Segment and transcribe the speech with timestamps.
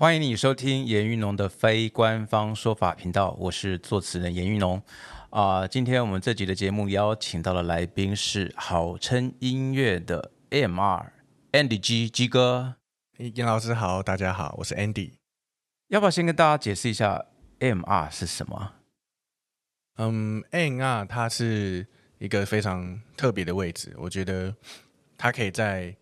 [0.00, 4.82] 欢迎你收听严玉农的非官方说法频道，我是作词人严玉农。
[5.28, 11.04] 啊、今天我们这集的节目邀请到的来宾是好称音乐的 AMR
[11.52, 12.76] Andy G G 哥，
[13.18, 15.10] 严老师好，大家好，我是 Andy。
[15.88, 17.26] 要不要先跟大家解释一下
[17.58, 18.72] AMR 是什么？
[19.98, 21.86] 嗯，M R 它是
[22.16, 24.56] 一个非常特别的位置，我觉得
[25.18, 25.94] 它可以在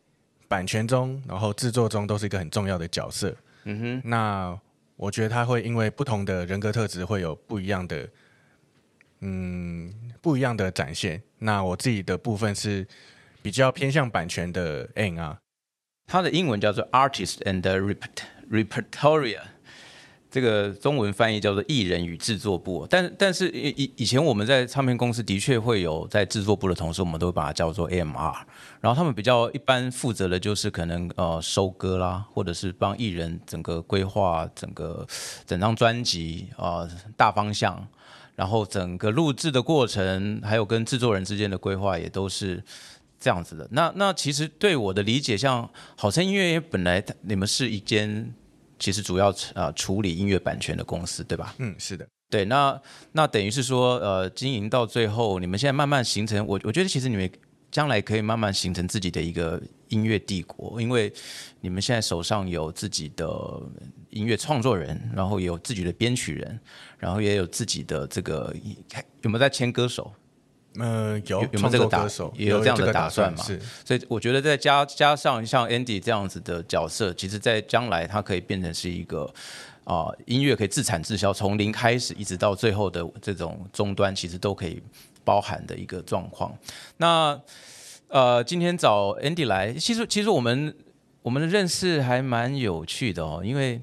[0.47, 3.35] 版权中，然后制作中都是一个很重要的角色。
[3.71, 4.59] 嗯哼，那
[4.97, 8.09] 我觉得他会因为不同的人格特质会有不一样的，
[9.21, 11.23] 嗯，不一样的展现。
[11.39, 12.87] 那我自己的部分是
[13.43, 15.39] 比较偏向版权的 N 啊。
[16.07, 19.43] 它的英文叫做 Artist and Repert Repertoria，
[20.31, 22.87] 这个中文翻译叫做艺人与制作部。
[22.89, 28.35] 但但是以以前我们在唱片公司的确会有在制作部的同事，我们都会把它叫做 MR。
[28.81, 35.07] 然后他们比较一般负责的就是可能呃收歌啦，或者是帮艺人整个规划整个
[35.47, 37.87] 整张专辑啊、大方向。
[38.37, 42.63] 然后整个录制的过程，还有跟制作人之间的规划，也都是
[43.19, 43.67] 这样子的。
[43.73, 48.33] 那那其实对我的理解，像好声音乐本来你们是一间
[48.79, 51.55] 其实主要呃处理音乐版权的公司，对吧？
[51.59, 52.07] 嗯，是的。
[52.31, 52.81] 对，那
[53.13, 57.31] 那等于是说呃经营到最后，你们现在慢慢形成，我我觉得其实你们
[57.71, 61.13] 将来可以慢慢形成自己的一个音乐帝国，因为
[61.61, 63.27] 你们现在手上有自己的
[64.11, 66.61] 音乐创作人，然后也有自己的编曲人，
[66.99, 68.55] 然后也有自己的这个
[69.23, 70.13] 有没有在签歌手？
[70.77, 79.29] 呃，有有有没有这个打创作歌手也有这样的打算嘛是所以我觉得再加加上像 Andy 这样子的角色，其实在将来它可以变成是一个
[79.85, 84.81] 啊、音乐可以自产自销，从零开始一直到最后的这种终端，其实都可以
[85.25, 86.57] 包含的一个状况。
[86.99, 87.41] 那
[88.09, 90.77] 呃，今天找 Andy 来，其实其实我们
[91.23, 93.81] 我们的认识还蛮有趣的哦，因为。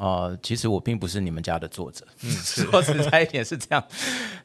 [0.00, 3.84] 呃，其实我并不是你们家的作者，嗯 说实在一点是这样。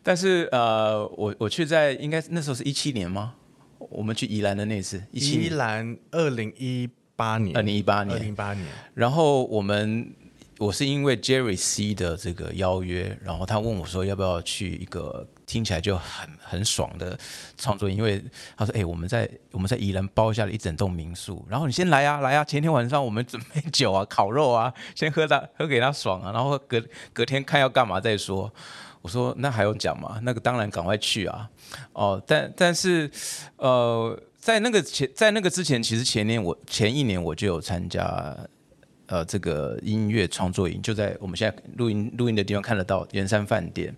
[0.03, 3.33] 但是呃，我我去在应该那时候是一七年吗？
[3.77, 8.19] 我们去宜兰的那次，一七宜年，兰二零一八年，二零一八二年。
[8.19, 10.13] 零一八年，然后我们
[10.57, 17.17] 我是因为 Jerry C 的这个邀约，然后他问我说要不要去一个听起来就很很爽的
[17.57, 18.23] 创作，因为
[18.57, 26.83] 他说哎、我们在我们在宜兰包下了一整栋民宿，然后你先来啊来啊，前天晚上我们准备酒啊烤肉啊，先喝他喝给他爽啊，然后隔
[27.13, 28.51] 隔天看要干嘛再说。
[29.01, 30.19] 我说那还用讲吗？
[30.23, 31.47] 那个当然赶快去啊！
[31.94, 33.07] 哦，但但是
[33.57, 38.35] 呃，在那个前在那个之前，其实前年我前一年我就有参加
[39.06, 43.95] 呃这个音乐创作营，就在我们现在录音录音的地方看得到圆山饭店。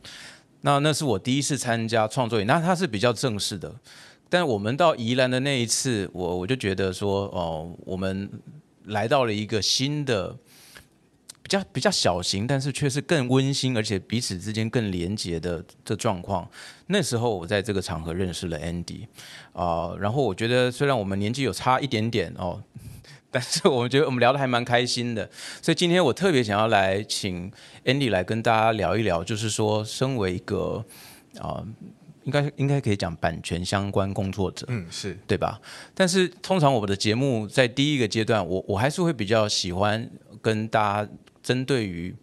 [0.61, 3.73] 那那是我第一次参加创作营，那它是比较正式的。
[4.29, 8.29] 但我们到宜兰的那一次，我我就觉得说，哦，我们
[8.85, 10.35] 来到了一个新的。
[11.43, 16.45] 比较比较小型，但是却是更温馨，而且彼此之间更连结的这状况。
[16.87, 19.07] 那时候我在这个场合认识了 Andy，
[19.53, 22.61] 啊、然后我觉得虽然我们年纪有差一点点哦，
[23.37, 25.29] 但是我们觉得我们聊的还蛮开心的。
[25.61, 27.51] 所以今天我特别想要来请
[27.85, 30.83] Andy 来跟大家聊一聊，就是说，身为一个
[31.39, 31.63] 啊、
[32.23, 35.61] 应该应该可以讲版权相关工作者，嗯，是对吧？
[35.93, 40.09] 但是通常我们的节目在第一个阶段，我我还是会比较喜欢
[40.41, 41.11] 跟大家
[41.43, 42.15] 针对于，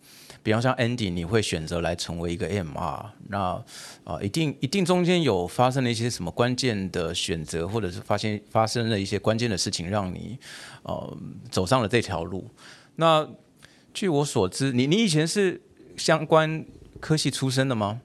[0.42, 3.62] 比方像 Andy，你会选择来成为一个 MR，那
[4.02, 10.36] 啊、一定一定中间有发生了一些什么关键的选择，或者是发现发生了一些关键的事情，让你
[10.84, 11.18] 呃
[11.50, 12.50] 走上了这条路。
[12.96, 13.28] 那
[13.92, 15.60] 据我所知，你你以前是
[15.96, 16.64] 相关
[17.00, 18.00] 科系出身的吗？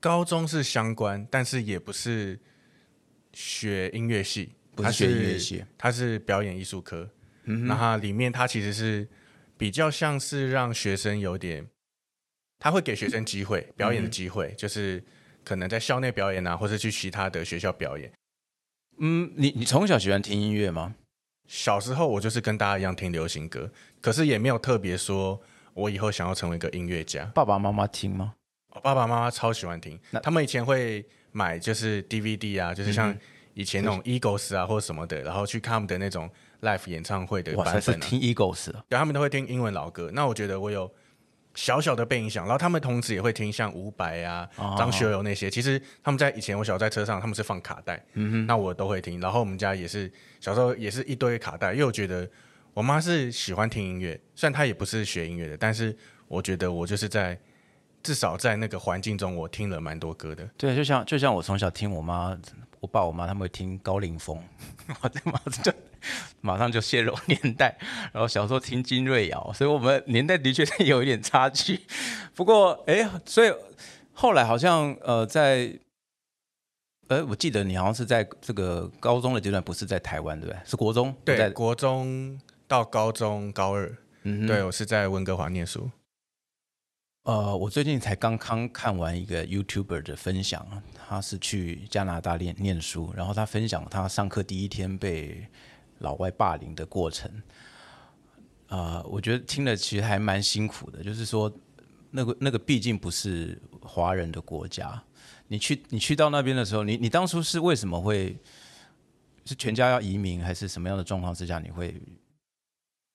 [0.00, 2.38] 高中是相关，但是也不是
[3.32, 7.08] 学音乐系，它不是学音乐系，它是表演艺术科。
[7.44, 9.08] 嗯，那它里面它其实是
[9.56, 11.66] 比较像是让学生有点，
[12.58, 15.02] 他会给学生机会表演的机会，就是
[15.42, 18.12] 可能在校内表演啊，或者去其他的学校表演。
[18.98, 20.94] 嗯，你你从小喜欢听音乐吗？
[21.46, 23.70] 小时候我就是跟大家一样听流行歌，
[24.00, 25.40] 可是也没有特别说
[25.74, 27.24] 我以后想要成为一个音乐家。
[27.34, 28.34] 爸爸妈妈听吗？
[28.70, 33.14] 我爸爸妈妈超喜欢听那，他们以前会买就是 DVD 啊，就是像
[33.52, 36.28] 以前那种 Eagles 啊或者什么的，然后去看他们的那种
[36.62, 38.84] live 演唱会的版本啊，是听 Eagles 啊。
[38.88, 40.10] 对，他们都会听英文老歌。
[40.12, 40.92] 那我觉得我有
[41.54, 45.50] 小小的被影响，然后他们同时也会听像伍佰啊、哦张学友那些。
[45.50, 49.20] 其实他们在以前我小在车上，他们是放卡带，嗯哼，那我都会听。
[49.20, 52.28] 然后我们家也是小时候也是一堆卡带，因为我觉得
[52.72, 55.96] 我妈是喜欢听音乐，虽然她也不是学音乐的，但是
[56.26, 57.38] 我觉得我就是在
[58.02, 60.48] 至少在那个环境中，我听了蛮多歌的。
[60.56, 62.36] 对，就像就像我从小听我妈、
[62.80, 64.42] 我爸、我妈他们会听高凌风，
[65.00, 65.72] 我的妈就
[66.40, 67.76] 马上就泄露年代。
[68.12, 71.80] 然后小时候听金瑞瑶，所以我们年代的确是有一点差距。
[72.34, 73.52] 不过，哎，所以
[74.12, 75.78] 后来好像呃，在
[77.08, 80.60] 呃，我记得你好像是在这个高中的阶段，不是在台湾，对不对？
[80.64, 85.90] 是国中，对，国中到高中高二，嗯，对我是在温哥华念书。
[87.24, 90.66] 呃，我最近才刚刚看完一个 YouTuber 的分享，
[91.08, 95.46] 他是去加拿大念念书，然后他分享他上课第一天被
[96.04, 97.28] 老外霸凌的过程。
[98.68, 101.52] 啊，我觉得听了其实还蛮辛苦的，就是说
[102.10, 105.02] 那个那个毕竟不是华人的国家，
[105.48, 108.38] 你去你去到那边的时候，你你当初是为什么会
[109.44, 112.00] 是全家要移民，还是什么样的状况之下你会？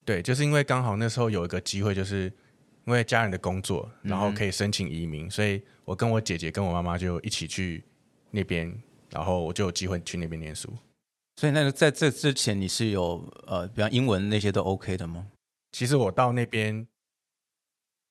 [0.03, 2.29] 对，就是因为刚好那时候有一个机会，就是。
[2.85, 7.83] 因为家人的工作，然后可以申请移民，所以我跟我姐姐跟我妈妈就一起去
[8.31, 8.73] 那边，
[9.11, 10.73] 然后我就有机会去那边念书。
[11.39, 15.25] 所以那个在这之前，你是有呃，比方英文那些都 OK 的吗？
[15.71, 16.85] 其实我到那边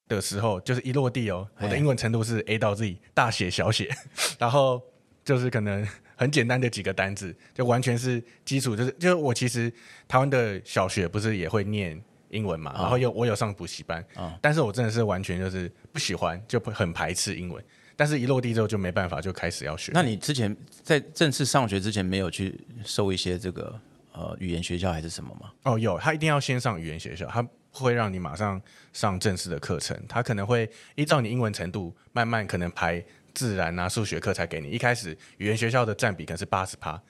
[0.07, 3.95] 的时候，就是一落地哦，我的英文程度是 A 到 Z，大写小写，
[4.39, 4.81] 然后
[5.23, 5.87] 就是可能
[6.17, 9.71] 很简单的几个单字，就完全是基础，就是就是我其实
[10.09, 12.03] 台湾的小学不是也会念。
[12.31, 14.05] 英文嘛，然后又我有上补习班，
[14.43, 17.65] 但是我真的是完全就是不喜欢，就很排斥英文。
[17.99, 19.91] 但是一落地之后就没办法，就开始要学。
[19.93, 23.75] 那你之前在正式上学之前没有去受一些这个
[24.13, 25.51] 呃语言学校还是什么吗？
[25.65, 28.63] 哦，有，他一定要先上语言学校，他会让你马上
[28.93, 33.05] 上正式的课程，他可能会依照你英文程度慢慢可能排
[33.35, 34.71] 自然啊数学课才给你。
[34.71, 37.03] 一开始语言学校的占比可能是八十趴，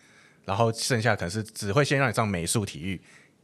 [0.47, 2.99] 然后剩下可能是只会先让你上美术、体育。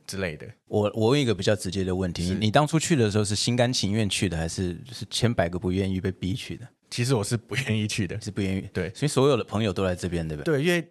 [0.07, 6.69] 之类的，我我问一个比较直接的问题：你当初去的时候是心甘情愿去的，还是是千百个不愿意被逼去的？
[6.91, 8.69] 其实我是不愿意去的，是不愿意。
[8.73, 10.57] 对，所以所有的朋友都在这边，对不对？
[10.57, 10.87] 对，因为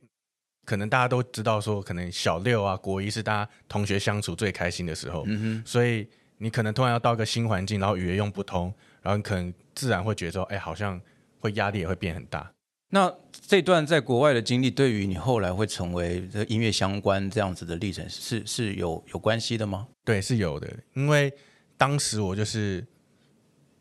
[0.65, 5.63] 可能大家都知道说，可能小六啊、国一是大家同学相处最开心的时候，嗯哼。
[5.65, 6.07] 所以
[6.37, 10.99] 你可能突然要到一个新环境，然后语言用不通，然后你可能自然会觉得说，哎，好像
[11.39, 12.51] 会压力也会变很大。
[12.89, 13.11] 那
[13.47, 19.87] 这段在国外的经历，对于你后来会成为这音乐相关这样子的历程，是是有有关系的吗？
[20.05, 20.71] 对，是有的。
[20.93, 21.33] 因为
[21.75, 22.85] 当时我就是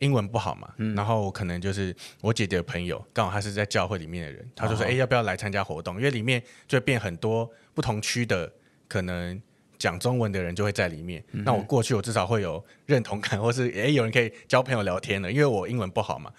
[0.03, 5.97] 英文不好嘛，然后可能就是我姐姐的朋友，刚好她是在教会里面的人，她就说：“哎，要不要来参加活动？
[5.97, 8.53] 因为里面就会变很多不同区的，
[8.89, 9.41] 可能
[9.79, 11.25] 讲中文的人就会在里面。
[11.31, 16.31] 那我过去，我至少会有认同感， 或是哎，有人可以交朋友聊天了，因为我英文不好嘛。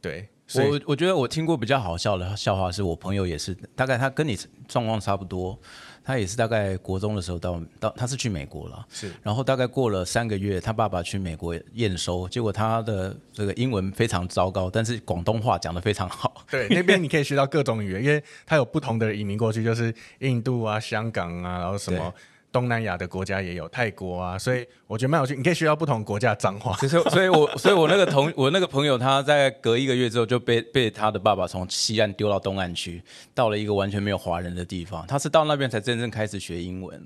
[0.00, 4.38] 对。”我我觉得我听过比较好笑的笑话，是我朋友也是，大概他跟你
[4.68, 5.58] 状况差不多，
[6.04, 16.44] 他也是大概国中的时候到到，他是去美国了，是，然后大概过了三个月，他爸爸去美国验收，结果他的这个英文非常糟糕，但是广东话讲得非常好。
[16.50, 22.12] 对， 那边你可以学到各种语言，因为他有不同的移民过去，就是印度啊、香港啊，然后什么。
[22.54, 25.34] 东南亚的国家也有泰国啊，所以我觉得蛮有趣。
[25.34, 26.76] 你可以学到不同国家脏话。
[26.78, 33.02] 其实，所以我，所以我那个同 我那个朋友，他在隔一个月之后就被被他的爸爸从西岸丢到东岸去，
[33.34, 35.04] 到了一个完全没有华人的地方。
[35.08, 37.04] 他是到那边才真正开始学英文。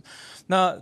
[0.48, 0.76] 那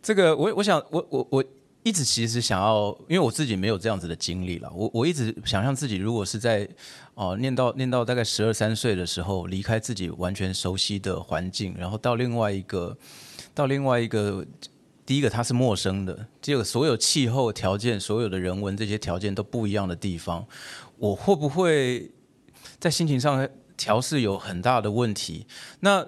[0.00, 1.44] 这个，我我想，我我我
[1.82, 4.70] 一直其实想要，因为我自己没有这样子的经历了。
[4.72, 6.68] 我我一直想象自己如果是在
[7.14, 12.96] 哦念到念到大概十二三岁的时候，离开自己完全熟悉的环境，然后到另外一个。
[13.54, 14.46] 到另外一个，
[15.04, 20.46] 第一个它是陌生的，第二个所有气候条件、所有的人文这些条件都不一样的地方，
[20.96, 22.10] 我会不会
[22.78, 25.46] 在心情上调试有很大的问题？
[25.80, 26.06] 那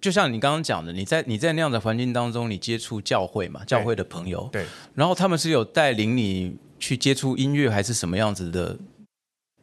[0.00, 4.64] 就像你刚刚讲的，你在你在那样的环境当中，你接触教会嘛，教会的朋友，对，
[4.94, 8.78] 然后他们是有带领你去接触音乐，还是什么样子的？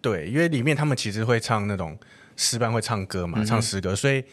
[0.01, 1.97] 对，因为里面他们其实会唱那种
[2.35, 4.23] 诗班，会唱歌嘛，唱诗歌，所以。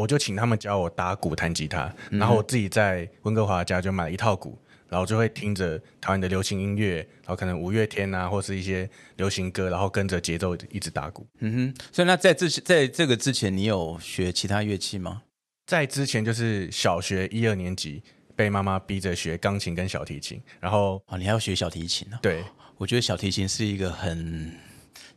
[0.00, 11.26] 我就请他们教我打鼓、弹吉他，然后我自己在温哥华家就买了一套鼓，然后就会听着台湾的流行音乐，然后可能五月天啊，或是一些流行歌，然后跟着节奏一直打鼓。
[11.40, 15.22] 嗯哼，所以那在之在这个之前，你有学其他乐器吗？
[15.66, 18.02] 在之前就是小学一二年级
[18.34, 22.18] 被妈妈逼着学钢琴跟小提琴，然后啊，你还要学小提琴呢？
[22.22, 22.42] 对，
[22.78, 24.50] 我觉得小提琴是一个很。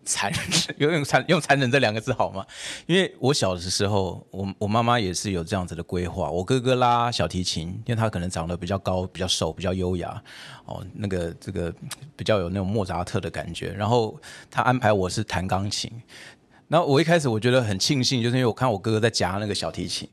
[0.06, 2.46] 残忍， 用残用残忍这两个字好吗？
[2.86, 6.30] 因为我小的时候，我我妈妈也是有这样子的规划。
[6.30, 10.22] 我哥哥拉小提琴，因为他可能长得比较高、比较瘦、比较优雅，
[10.66, 11.74] 哦，那个这个
[12.16, 13.72] 比较有那种莫扎特的感觉。
[13.74, 14.20] 然后
[14.52, 15.92] 他安排我是弹钢琴。
[16.68, 20.10] 然后我一开始我觉得很庆幸，就是因为我看我哥哥在夹那个小提琴，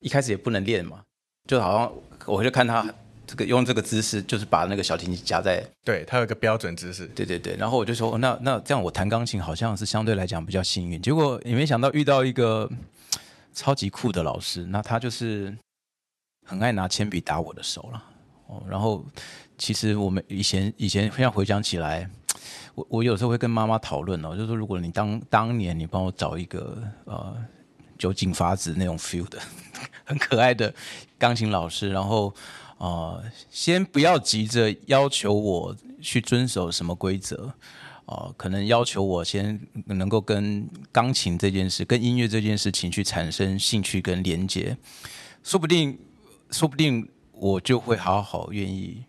[0.00, 1.02] 一开始也不能练嘛，
[1.48, 1.92] 就好像
[2.26, 2.84] 我就看他。
[3.30, 7.54] 这个用这个姿势，就是把那个小提琴夹在，对，它有一个标准姿势，对对对。
[7.54, 11.00] 然后我就说，那那这样我弹钢琴好像是相对来讲比较幸运。
[11.00, 12.68] 结果也没想到遇到一个
[13.54, 15.56] 超级酷的老师，那他就是
[16.44, 18.02] 很爱拿铅笔打我的手了。
[18.48, 19.06] 哦，然后
[19.56, 22.10] 其实我们以前以前现在回想起来，
[22.74, 27.36] 我我有时候会跟妈妈讨论哦，就是说如果你当当年你帮我找一个呃
[27.96, 29.38] 酒井法子那种 feel 的
[30.04, 30.74] 很可爱的
[31.16, 32.34] 钢琴老师，然后
[32.80, 37.54] 呃先不要急着要求我去遵守什么规则。
[38.06, 44.76] 呃，可能要求我先能够跟钢琴这件事、跟音乐这件事情去产生兴趣跟连接，
[45.44, 45.96] 说不定，
[46.50, 49.04] 说不定我就会好好愿意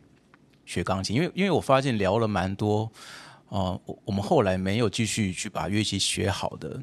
[0.68, 1.16] 学钢琴。
[1.16, 2.92] 因为，因为我发现聊了蛮多，
[3.50, 6.80] 呃，我我们后来没有继续去把乐器学好的，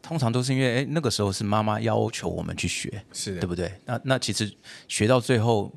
[0.00, 3.72] 通常都是因为，哎，那个时候是妈妈要求我们去学，是对不对？
[3.84, 4.48] 那那其实
[4.86, 5.74] 学到最后，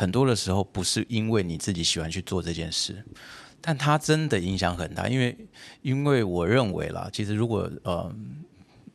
[0.00, 3.04] 很多的时候不是因为你自己喜欢去做这件事。
[3.60, 5.36] 但它真的影响很大，因为
[5.82, 8.10] 因为我认为啦，其实如果呃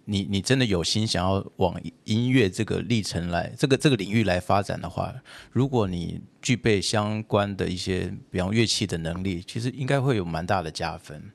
[0.06, 5.14] 你你真的有心想要往音乐这个历程来这个这个领域来发展的话，
[5.52, 11.32] 如果你具备相关的一些比方乐器的能力，其实应该会有蛮大的加分。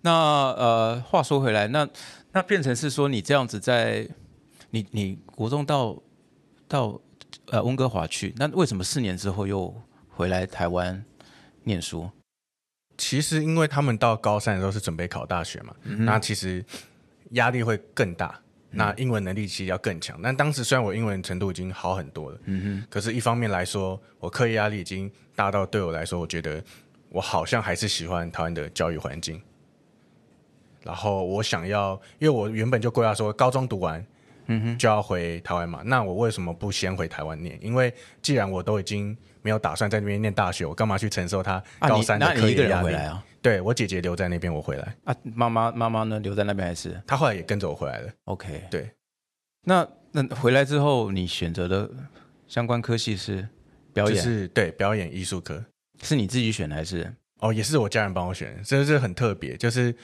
[0.00, 1.88] 那呃话说回来，那
[2.32, 4.08] 那变成是说你这样子在
[4.70, 6.02] 你你国中到
[6.66, 7.00] 到
[7.50, 9.74] 呃温哥华去，那为什么四年之后又
[10.08, 11.04] 回来台湾
[11.64, 12.10] 念书？
[12.96, 16.64] 其实，因为他们到高三的时候是准备考大学嘛，那其实
[17.30, 18.40] 压力会更大，
[18.70, 20.20] 那英文能力其实要更强。
[20.20, 26.62] 但当时虽然我英文程度已经好很多了，嗯哼，可是一方面来说，我课业压力已经大到对我来说，我觉得
[27.08, 29.40] 我好像还是喜欢台湾的教育环境。
[30.82, 34.04] 然后我想要，因为我原本就规划说高中读完，
[34.48, 35.80] 嗯哼，就要回台湾嘛。
[35.84, 37.58] 那我为什么不先回台湾念？
[37.62, 39.16] 因为既然我都已经。
[39.40, 43.24] 没有打算在那边念大学，我干嘛去承受他高三的课业压力啊？
[43.40, 45.14] 对我姐姐留在那边，我回来啊。
[45.22, 46.18] 妈妈妈妈呢？
[46.18, 47.00] 留在那边还是？
[47.06, 48.10] 她后来也跟着我回来了。
[48.24, 48.90] OK，对。
[49.64, 51.88] 那那回来之后，你选择的
[52.46, 53.48] 相关科系是
[53.94, 54.22] 表演？
[54.22, 55.64] 是对表演艺术科，
[56.02, 57.10] 是你自己选的还是？
[57.38, 59.56] 哦，也是我家人帮我选，真的是很特别。
[59.56, 59.94] 就是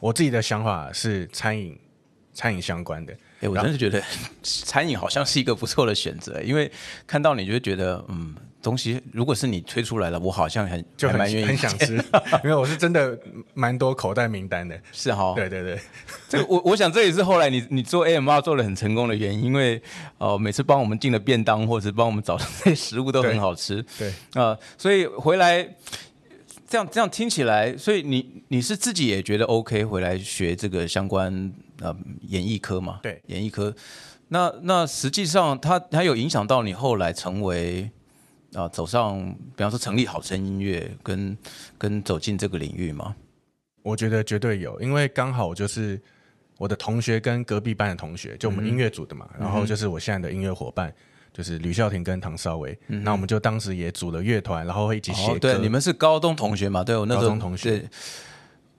[0.00, 1.78] 我自己的想法是餐饮，
[2.36, 3.12] 餐饮相关的。
[3.40, 4.00] 哎，我真是觉得
[4.44, 6.70] 餐饮好像是一个不错的选择，因为
[7.06, 8.32] 看到你就会觉得嗯。
[8.62, 11.94] 东西如果是你推出来了，我好像很就蛮愿意很想吃，
[12.42, 13.16] 因为我是真的
[13.54, 15.78] 蛮多口袋名单的，是哈，对对对，
[16.28, 19.80] 这个我我想这也是后来你你做 AMR 做的很成功的原因，因为
[20.18, 25.62] 呃每次帮我们订的便当或者帮我们找的那些食物都很好吃，对啊，所以回来
[26.68, 33.00] 这样这样听起来，所以你你是自己也觉得 OK 回来学这个相关呃演艺科嘛？
[33.02, 33.74] 对，演艺科，
[34.28, 37.90] 那那实际上它它有影响到你后来成为。
[38.54, 39.18] 啊，走上，
[39.54, 41.36] 比方说成立好声音乐，跟
[41.76, 43.14] 跟走进这个领域吗？
[43.82, 46.00] 我觉得绝对有，因为刚好就是
[46.56, 50.94] 我的同学跟隔壁班的同学，就我们音乐组的嘛，然后就是我现在的音乐伙伴，
[51.34, 55.38] 就是吕孝廷跟唐少伟，那我们就当时也组了乐团，然后会一起写歌。
[55.38, 56.82] 对，你们是高中同学嘛？
[56.82, 57.86] 对，我那时候同学，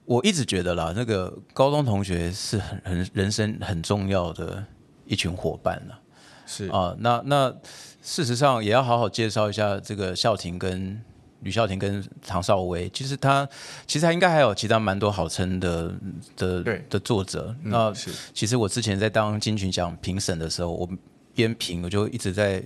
[0.08, 4.64] 我一直觉得啦，那个高中同学是很很人生很重要的
[5.04, 6.00] 一群伙伴了。
[6.46, 7.54] 是啊，那那。
[8.00, 10.98] 事实上，也要好好介绍一下这个孝廷跟
[11.40, 12.88] 吕孝廷跟唐少威。
[12.88, 13.46] 其实他
[13.86, 15.92] 其实他应该还有其他蛮多好称的
[16.34, 17.54] 的的作者。
[17.64, 17.92] 那
[18.32, 20.88] 其实我之前在当金曲奖评审的时候，我
[21.34, 22.62] 边评我就一直在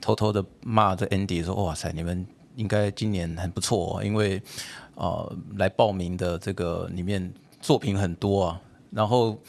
[0.00, 2.24] 偷偷的骂这 Andy 说：“哇塞，你们
[2.56, 4.40] 应该今年很不错，因为
[5.00, 8.60] 呃来报名的这个里面作品很多啊。”
[8.92, 9.40] 然后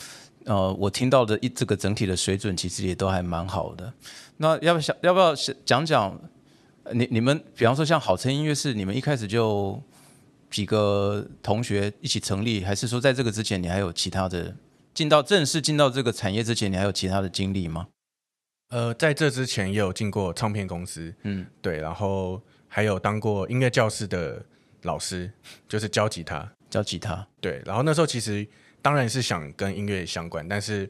[0.45, 3.93] 呃我听到的一这个整体的水准其实也都还蛮好的。
[4.37, 6.19] 那要不要要不要讲讲
[6.93, 9.79] 你你们比方说像好声音乐室，你们一开始就
[10.49, 14.55] 几个同学一起成立，还是说在这个之前你还有其他的
[14.93, 17.87] 进到正式进到这个产业之前，你还有其他的经历吗？
[18.69, 24.43] 呃，在这之前也有进过唱片公司，嗯，对，然后还有当过音乐教室的
[24.83, 25.31] 老师，
[25.67, 28.47] 就是教吉他，教吉他，对，然后那时候其实
[28.81, 30.89] 当然是想跟音乐相关，但是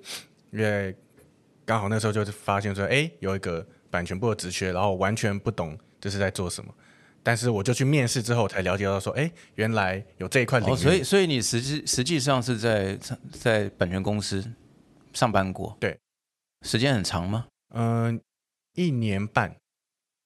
[0.52, 0.96] 因为
[1.66, 6.74] 刚好那时候就是发现说，哎，有一个版权部的职缺，然后完全不懂这是在做什么，
[7.24, 10.76] 但是我就去面试之后才了解到说，哎，原来有这一块领域。
[10.76, 12.98] 所以，所以你实际实际上是在
[13.32, 14.44] 在版权公司
[15.14, 15.78] 上班过？
[15.80, 15.98] 对，
[16.64, 17.48] 时间很长吗？
[17.74, 18.20] 嗯，
[18.74, 19.56] 一年半。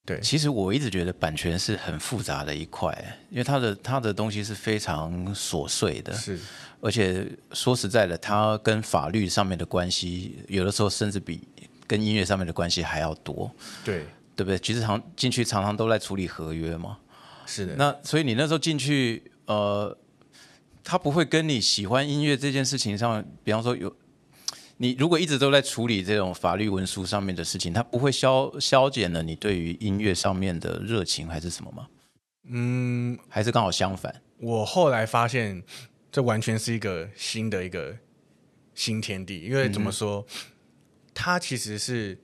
[0.05, 2.95] 对，其实我一直觉得版权是很复杂的一块，
[3.31, 6.39] 因为它的它的东西是非常琐碎的，是，
[6.79, 11.41] 而且说实在的，它跟法律上面的关系，有的时候甚至比
[11.87, 13.51] 跟音乐上面的关系还要多，
[13.83, 14.59] 对，对不对？
[14.59, 16.97] 其实常进去常常都在处理合约嘛，
[17.47, 17.75] 是的。
[17.75, 19.97] 那所以你那时候进去，呃，
[20.83, 23.91] 他不会跟你喜欢音乐这件事情上，比方说有
[24.77, 31.87] 你如果一直都在处理这种法律文书上面的事情，它不会消消减了你对于音乐上面的热情，还是什么吗？
[32.47, 34.21] 嗯，还是刚好相反？
[34.37, 35.63] 我后来发现，
[36.11, 37.97] 这完全是一个新的一个
[38.73, 39.41] 新天地。
[39.41, 40.25] 因为怎么说，
[41.13, 42.17] 它其实是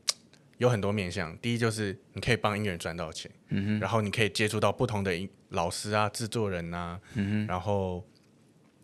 [0.57, 1.35] 有很多面向。
[1.37, 8.05] 第一就是你可以帮音乐人赚到钱，嗯哼，然后你可以接触到不同的音老师啊、制作人啊，嗯哼，然后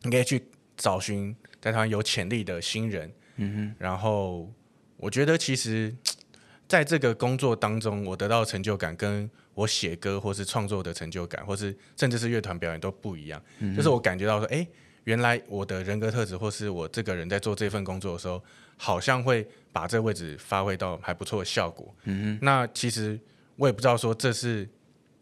[0.03, 0.47] 你可以去
[0.77, 4.51] 找寻在台湾有潜力的新人，嗯哼，然后
[4.98, 5.96] 我觉得其实
[6.67, 13.41] 在这个工作当中，我得到的成就感跟我写歌或是创作的成就感，或是甚至是乐团表演都不一样。
[13.75, 14.67] 就是我感觉到说，哎，
[15.06, 18.44] 原来我的人格特质，或是我这个人在做这份工作的时候，
[18.75, 21.96] 好像会把这个位置发挥到还不错的效果。
[22.03, 23.17] 嗯那其实
[23.56, 24.67] 我也不知道说这是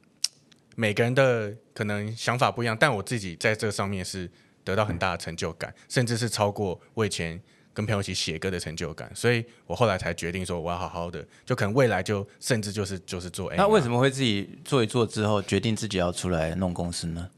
[0.76, 4.28] 每个人的可能想法不一样，但我自己在这上面是
[4.64, 7.40] 得到很大的成就感，甚至是超过我以前。
[7.76, 13.54] 跟朋友一起写歌的成就感，所以我后来才决定说，我要好好的，就可能未来就甚至就是就是做。
[13.56, 17.30] 那为什么会自己做一做之后，决定自己要出来弄公司呢？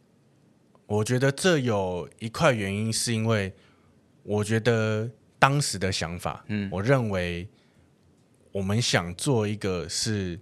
[0.86, 3.52] 我觉得这有一块原因，是因为
[4.22, 7.50] 我觉得当时的想法，嗯，我认为
[8.52, 10.40] 我们想做一个是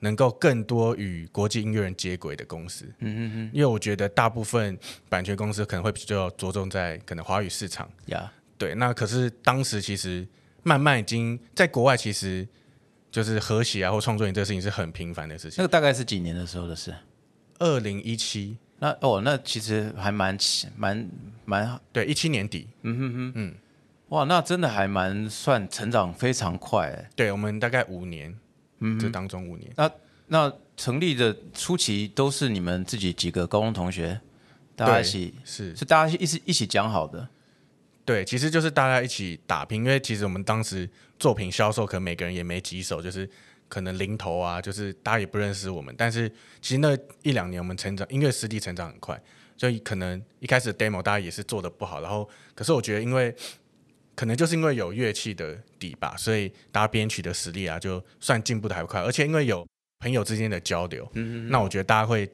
[0.00, 4.76] 能够更多与国际音乐人接轨的公司，嗯嗯嗯，因为我觉得大部分
[5.08, 8.32] 版权公司可能会比较着重在可能华语市场，呀。
[8.58, 10.26] 对，那可是当时其实
[10.64, 12.46] 慢慢已经在国外，其实
[13.10, 15.54] 就是和谐啊或创作营这个事情是很频繁的事情。
[15.58, 16.94] 那个大概是几年的时候的事？
[17.58, 18.58] 二零一七。
[18.80, 20.38] 那哦，那其实还蛮
[20.76, 21.10] 蛮
[21.44, 22.68] 蛮对，一七年底。
[22.82, 23.54] 嗯哼哼，嗯，
[24.10, 27.10] 哇，那真的还蛮算成长非常快。
[27.16, 28.32] 对，我们大概五年，
[28.78, 29.68] 嗯，这当中五年。
[29.74, 29.90] 那
[30.28, 34.20] 那成立的初期都是你们自己几个高中同学，
[34.76, 37.28] 大家一起是是大家一起一起讲好的。
[38.08, 43.28] 对，其实就是大家一起打拼，因为其实我们当时作品销售，可能每个人也没几首，就是
[43.68, 45.94] 可能零头啊，就是大家也不认识我们。
[45.98, 46.26] 但是
[46.62, 49.22] 其实那一两年，我们成长音乐实力成长很快，
[49.58, 52.00] 所以可能一开始 demo 大家也是做的不好。
[52.00, 53.36] 然后，可是我觉得，因为
[54.16, 59.02] 可能就是因为有乐器的底吧，所以大家编曲的实力啊，就算进步的还快。
[59.02, 59.68] 而且因为有
[59.98, 62.26] 朋友之间的交流，嗯嗯那我觉得大家会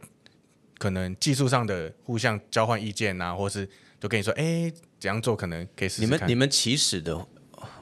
[0.79, 4.73] 可能技术上的互相交换意见啊，或是就跟你说，哎。
[5.05, 7.15] 怎样做可能可以试试你们你们起始的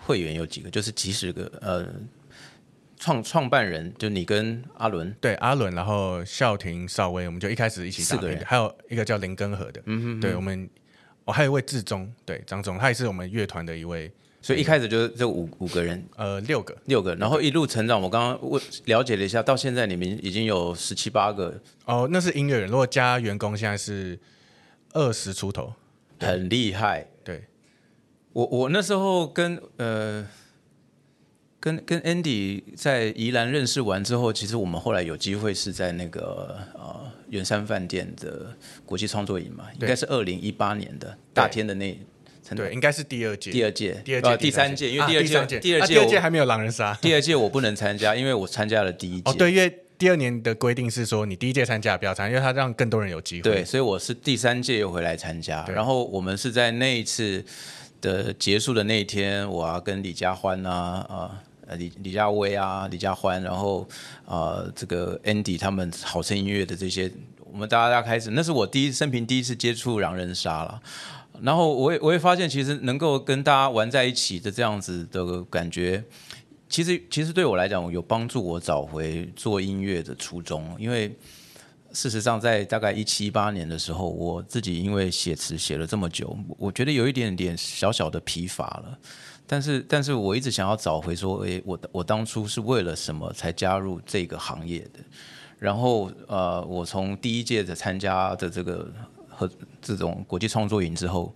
[0.05, 0.69] 会员有几个？
[0.69, 1.87] 就是几十个呃
[2.99, 10.69] 创创办人，就你跟阿伦，对阿伦，然后孝廷、邵威，我们就一开始一起四个人，还有一个叫林根和的，嗯哼，对我们，
[11.27, 16.77] 哦还有一位志忠，对张总，他也是我们乐团的一位，所以一开始就是这五五个人，呃六个。
[16.87, 18.03] 六个，然后一路成长。
[18.03, 21.61] 我刚刚问了解了一下，到现在你们已经有十七八个。
[21.85, 24.19] 哦，那是音乐人，如果加员工，现在是
[24.93, 25.73] 二十出头，
[26.19, 27.07] 很厉害。
[28.33, 30.27] 对，我我那时候跟呃
[31.61, 41.97] 跟跟 Andy 在宜兰认识完之后，其实我们后来有机会是在那个呃圆山饭店的国际创作营嘛，应该是二零一八年的大天的那，
[42.57, 49.79] 对，应该是第二届，第二届，第二届，第三届，因为第二届，第二届，第二届还没有狼人杀，第二届我不能参加，因为我参加了第一届，哦，对，因为。
[49.99, 53.43] 第二年的规定是说，你第一届参加不要参，因为他让更多人有机会。
[53.43, 55.65] 对，所以我是第三届又回来参加。
[55.69, 57.45] 然后我们是在那一次
[58.03, 61.07] 的结束的那一天，我要跟李佳欢啊，
[61.67, 63.89] 呃，李李佳薇啊，李佳欢，然后
[64.27, 67.11] 啊，这个 Andy 他们好声音乐的这些，
[67.51, 70.83] 我们大家开始，那是我第一生平第一次接触狼人杀了。
[71.41, 76.05] 然后我也我也发现，其实能够跟大家玩在一起的这样子的感觉。
[76.69, 80.75] 其实，其实对我来讲，有帮助我找回做音乐的初衷。
[80.79, 81.15] 因为
[81.93, 88.99] 事实上，在大概一七一八年的时候，我自己因为写词写了这么久，我觉得有一点点小小的疲乏了。
[89.47, 95.01] 但是，但是我一直想要找回说，诶，我我当初是为了什么才加入这个行业的？
[95.59, 98.91] 然后，呃，我从第一届的参加的这个
[99.29, 99.51] 和
[99.81, 101.35] 这种国际创作营之后。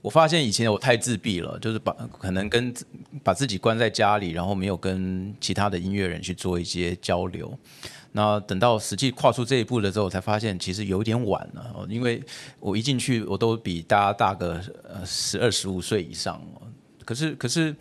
[0.00, 2.74] 我发现以前我太自闭了，就是把可能跟
[3.22, 7.56] 把自己关在家里，然后没有跟其他的音乐人去做一些交流。
[8.12, 11.86] 那等到实际跨出这一步的时候，才发现其实有点晚了。
[11.88, 12.22] 因为
[12.60, 16.40] 我一进去，我都比大家大个呃十二十五岁以上。
[17.04, 17.74] 可是，可是。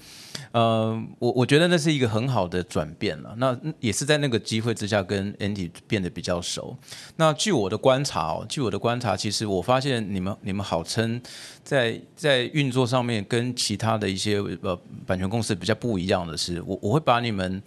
[0.54, 3.34] 呃，我我觉得那是一个很好的转变了。
[3.38, 6.76] 那也是在那个机会之下，跟 Andy 变得比较熟。
[7.18, 11.22] 那据我的观察哦，据我的观察，其实我发现你们你们好称
[11.64, 17.62] 在在运作上面跟其他的一些呃版权公司比较不一样的是，我我会把你们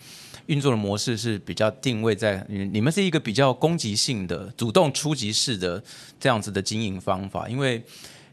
[0.46, 5.82] 运作的模式是比较定位在你你们是一个比较攻击性的、主动出击式的
[6.18, 7.48] 这样子的经营方法。
[7.48, 7.82] 因为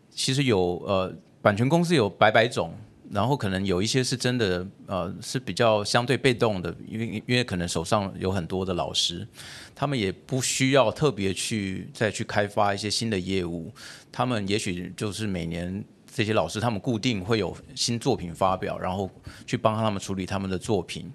[0.09, 2.73] 其实有呃版权公司有百百种。
[3.13, 9.27] 然后可能有一些是真的呃是比较相对被动的，因为因为可能手上有很多的老师，
[9.75, 13.69] 他们也不需要特别去再去开发一些新的业务，
[14.13, 19.09] 他们也许就是每年这些老师他们固定会有新作品发表，然后
[19.45, 21.09] 去帮他们处理他们的作品。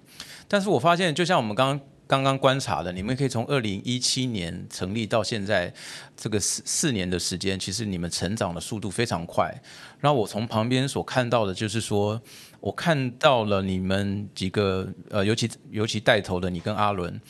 [0.47, 5.71] 但是我发现，就像我们刚刚刚观察的，你们可以从二零一七年成立到现在
[6.15, 9.53] 这个四四年的时间，其实你们成长的速度非常快。
[9.99, 12.19] 然后我从旁边所看到的，就是说
[12.59, 17.21] 我看到了你们几个呃，尤其尤其带头的你跟阿伦，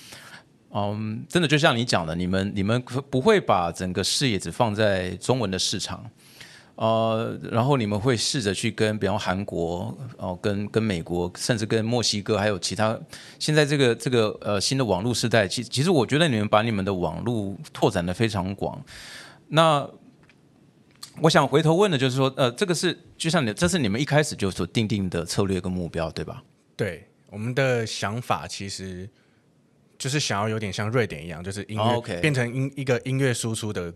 [0.72, 6.10] 嗯，真的就像你讲的，你们你们不会把整个视野只放在中文的市场。
[6.78, 12.96] 呃，然后你们会试着去跟，比方韩国，哦，跟跟美国，甚至跟墨西哥，还有其他。
[13.40, 18.80] 现在这个这个呃新的网络时代，其其实我觉得你们把你们的网络拓展的非常广。
[19.48, 19.90] 那
[21.20, 26.44] 我想回头问的就是说，呃，这个是就像你，这是你们一开始就所定定的策略跟目标，对吧？
[26.76, 29.10] 对，我们的想法其实
[29.98, 33.92] 就是想要有点像瑞典一样，就是音乐变成音一个音乐输出的。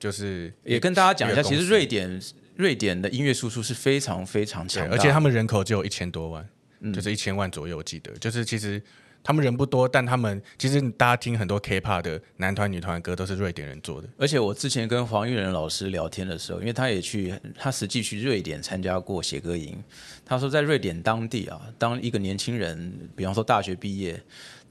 [0.00, 2.20] 就是也跟大家讲一下，其实瑞典
[2.56, 6.48] 瑞典的音乐输出是非常非常强，而且他们人口只有一千多万，
[6.92, 7.76] 就是一千万左右。
[7.76, 8.82] 我记得，就是其实
[9.22, 14.08] 他们人不多，但他们其实大家听很多 K-pop 的男团、女团歌都是瑞典人做的。
[14.16, 19.78] 而且我之前跟黄玉仁老师聊天的时候，因为他也去，他实际去瑞典参加过写歌营，
[20.24, 24.18] 他说在瑞典当地啊，当一个年轻人，比方说大学毕业，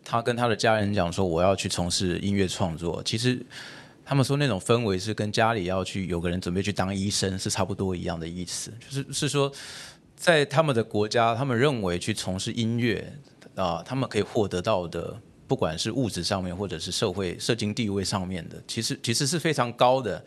[0.04, 3.40] 他跟他的家人讲说我要去从事音乐创作，其实。
[4.10, 9.52] 他们说那种氛围是跟家里要去有个人准备去当医生是差不多一样的意思，就是是说，
[10.16, 13.14] 在他们的国家，他们认为去从事音乐
[13.54, 20.26] 啊，他们可以获得到的，不管是物质上面或者是社会社经地位上面的，其实其实是非常高的。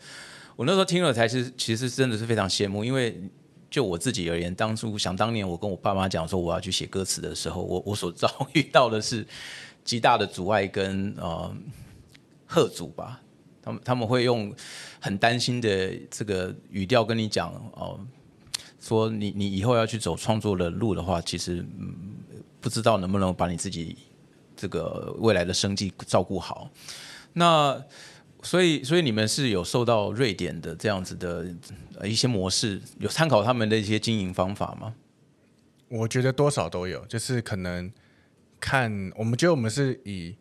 [0.55, 3.21] 我那时候听了才是，其实真的是非常羡慕，因为
[3.69, 9.27] 就我自己而言，当初想当年我跟我爸妈讲说我要去写歌词的时候，我我所遭遇到的是
[9.83, 11.53] 极大的阻碍跟呃
[12.45, 13.19] 贺阻吧。
[13.63, 14.53] 他们他们会用
[14.99, 17.97] 很担心的这个语调跟你讲哦，
[18.81, 21.95] 说你你以后要去走创作的路的话，其实嗯
[22.59, 23.95] 不知道能不能把你自己
[24.57, 26.69] 这个未来的生计照顾好。
[27.31, 27.81] 那
[28.41, 31.47] 所以所以你们是有受到瑞典的这样子的
[32.03, 34.93] 一些模式，有参考他们的一些经营方法吗？
[35.87, 37.89] 我觉得多少都有，就是可能
[38.59, 40.35] 看我们觉得我们是以。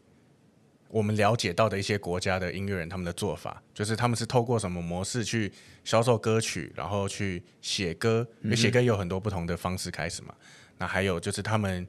[0.92, 5.50] 我们了解到的一些国家的音乐人，他们的做法就是他们是透过什么模式去
[5.84, 8.26] 销售歌曲，然后去写歌。
[8.42, 10.34] 因为写歌有很多不同的方式开始嘛。
[10.76, 11.88] 那还有就是他们，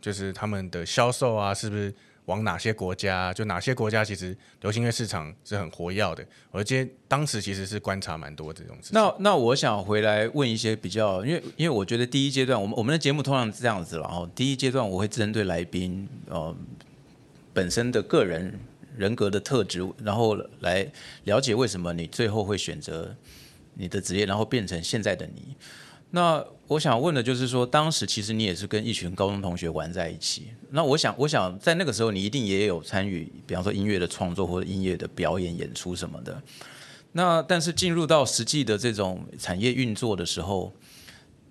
[0.00, 3.34] 就是他们的销售啊，是不是往哪些国家？
[3.34, 6.26] 就哪些国家其实流行乐市场是很活跃的。
[6.52, 8.92] 我今天当时其实是观察蛮多这种事。
[8.94, 14.26] 那那我想回来问一些比较，因为因为我觉得第一阶段，我们我们的节目通常是这样子了哦。
[14.34, 16.56] 第一阶段我会针对来宾，呃。
[17.52, 18.58] 本身的个人
[18.96, 20.90] 人格的特质，然后来
[21.24, 23.16] 了解为什么你最后会选择
[23.74, 25.56] 你的职业，然后变成现在的你。
[26.10, 30.48] 那我想问的就是说，当时其实你也是跟一群高中同学玩在一起。
[30.70, 36.42] 那我想，我想在那个时候，你一定也有参与，比方说音乐的创作或者音乐的表演、演出什么的。
[37.12, 40.72] 那但是进入到实际的这种产业运作的时候。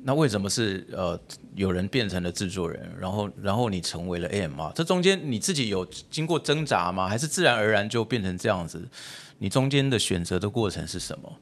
[0.03, 1.19] 那为什么是呃
[1.55, 4.73] 有人变成了制作人，然后然后你成为了 AMR？
[4.73, 7.07] 这中间你自己有经过挣扎吗？
[7.07, 8.87] 还是自然而然就变成这样子？
[9.37, 11.37] 你中间的选择的过程是什么？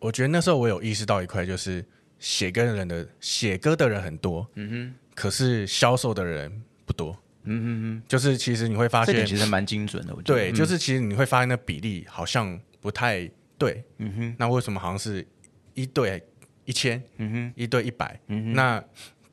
[0.00, 1.84] 我觉得那时候我有意识到一块，就是
[2.18, 15.26] 写歌的人的写歌的人很多，嗯哼，可是销售的人不多，嗯哼哼，就是其实你会发现，其实蛮精准的，我觉得对，就是其实你会发现那比例好像不太对，嗯哼，那为什么好像是
[15.74, 16.22] 一对？
[16.68, 18.84] 一千，嗯哼，一对一百，嗯哼，那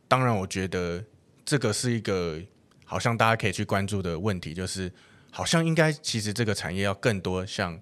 [0.07, 1.03] 当然，我觉得
[1.43, 2.39] 这个是一个
[2.85, 4.89] 好像大家可以去关注的问题，就是
[5.31, 7.77] 好像应该其实这个产业要更多像，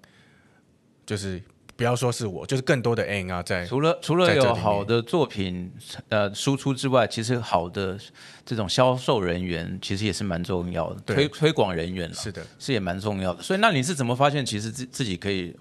[1.06, 1.40] 就是
[1.76, 5.72] 不要说是我，就是更多的 A N R 在除了除了有好的作品
[6.08, 7.96] 呃输出之外，其实好的
[8.44, 13.40] 这种销售人员其实也是蛮重要的，推推广人员是的，是也蛮重要的。
[13.40, 15.54] 所以那你是怎么发现其实自自己可以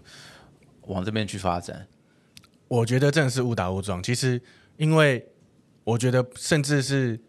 [0.88, 1.86] 往这边去发展？
[2.74, 4.02] 我觉得真的是误打误撞。
[4.02, 4.42] 其实，
[4.78, 5.24] 因为
[5.84, 7.20] 我觉得，甚至是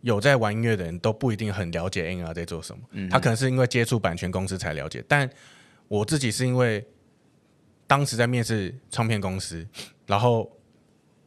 [0.00, 2.82] 有在玩音乐的人都不一定很了解 N R 在做什么。
[3.10, 5.04] 他可能是因为接触版权公司才了解。
[5.06, 5.28] 但
[5.86, 6.82] 我自己是因为
[7.86, 9.66] 当时在面试唱片公司，
[10.06, 10.50] 然后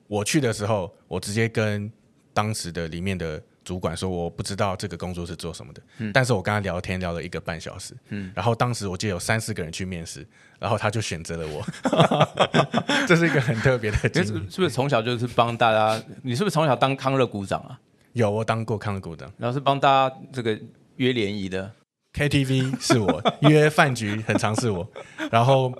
[0.07, 1.91] 我去的时候，我直接跟
[2.33, 5.81] 当时的里面的主管说我不知道这个工作是做什么的，
[6.13, 10.25] 但是我跟他聊天聊了一个半小时，嗯，然后当时我记得有三四个人去面试，
[10.59, 11.65] 然后他就选择了我，
[13.07, 14.27] 这是一个很特别的经历。
[14.49, 16.03] 是不是从小就是帮大家？
[16.23, 17.79] 你是不是从小当康乐股长啊？
[18.13, 20.59] 有，我当过康乐股长，然后是帮大家这个
[20.97, 21.71] 约联谊的。
[22.13, 24.87] KTV 是我 约饭局很常是我，
[25.31, 25.73] 然后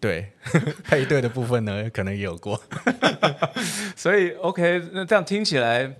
[0.00, 0.32] 对
[0.82, 2.60] 配对的部分呢，可能也有过，
[3.94, 5.94] 所以 OK，那这样听起来，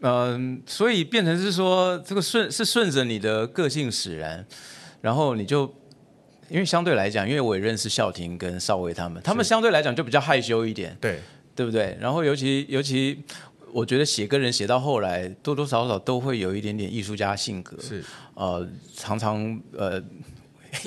[0.00, 4.46] 嗯，所以变成是说这个顺是顺着你的个性使然，
[5.00, 5.72] 然后你就
[6.48, 11.20] 因为相对来讲，因为我也认识孝廷跟少威他们，他们相对来讲就比较害羞一点，对
[11.54, 11.96] 对不对？
[12.00, 13.22] 然后尤其尤其。
[13.72, 20.02] 我觉得写个人写到后来，多多少少都会有一点点艺术家性格，是呃，常常呃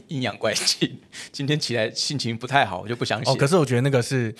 [0.08, 0.98] 阴阳怪气。
[1.32, 3.30] 今天起来心情不太好，我就不想写。
[3.30, 4.34] 哦，可是我觉得那个是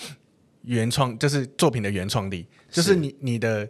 [0.62, 3.68] 原创，就是作品的原创力，就是你你的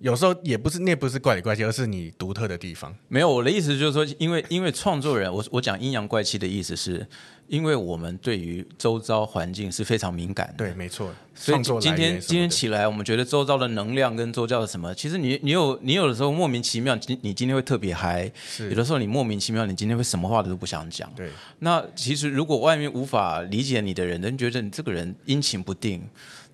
[0.00, 2.94] 有时候也不是那不是怪里怪气，而是你独特的地方。
[3.08, 7.06] 没有，我的意思就是说，因为因为创作人，我我讲阴阳怪气的意思是。
[7.48, 11.10] 因为我们对于周遭环境是非常敏感的，对，没错。
[11.34, 21.10] 所以今天今天起来，我们觉得周遭的能量跟周遭的什么，其实你你有你有的时候莫名其妙，你你今天会特别嗨，有的时候你莫名其妙，你今天会什么话都不想讲。
[21.16, 21.30] 对。
[21.60, 26.06] 那其实如果外面无法理解你的人，人觉得你这个人阴晴不定，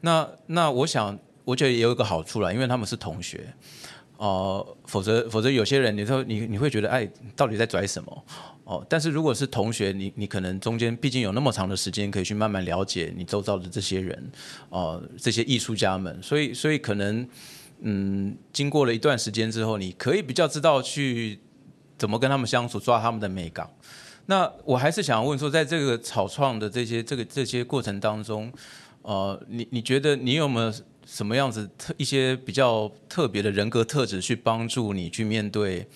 [0.02, 3.52] 那那我想，我觉得也有一个好处了，因为他们是同学，
[4.16, 8.24] 哦，否则否则有些人，你说你你会觉得，哎，到底在拽什么？
[8.64, 14.32] 哦，但是如果是同学，你你可能中间毕竟有那么长的时间可以去慢慢了解你周遭的这些人，
[14.70, 17.28] 哦，这些艺术家们，所以所以可能，
[17.80, 21.38] 嗯，经过了一段时间之后，你可以比较知道去
[21.98, 23.68] 怎么跟他们相处，抓他们的美感。
[24.24, 28.50] 那我还是想问说，在这个草创的这些这个这些过程当中，
[29.02, 30.72] 呃，你你觉得你有没有
[31.06, 35.86] 什么样子特一些比较特别的人格特质去帮助你去面对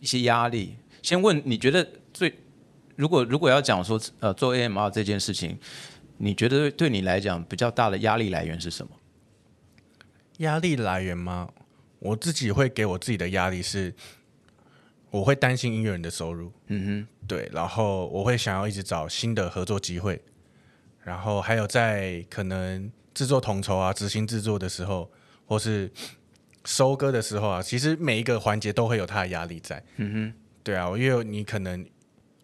[0.00, 0.76] 一些压力？
[1.02, 2.32] 先问你觉得最，
[2.96, 5.58] 如果如果要讲说呃做 AMR 这件事情，
[6.18, 8.92] 你觉得对你来讲比较大的压力来源是什么？
[10.38, 11.50] 压力来源吗？
[11.98, 13.94] 我自己会给我自己的压力是，
[15.10, 20.20] 我会担心音乐人的收入，嗯哼，对，然后我会想要一直找新的合作机会，
[21.04, 25.10] 然后还有在可能制作统筹啊、执行制作的时候，
[25.46, 25.90] 或是
[26.64, 30.34] 收割的时候啊，其实每一个环节都会有它的压力在，嗯哼。
[30.64, 31.84] 对啊，因为你可能，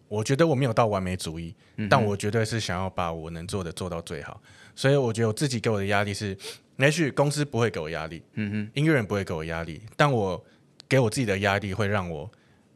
[0.09, 1.55] 我觉得我没有到完美主义，
[1.89, 4.41] 但我绝对是想要把我能做的做到最好。
[4.75, 6.37] 所以我觉得我自己给我的压力是，
[6.75, 10.43] 也许公司不会给我压力，嗯哼，音乐人不会给我压力，但我
[10.89, 12.29] 给我自己的压力会让我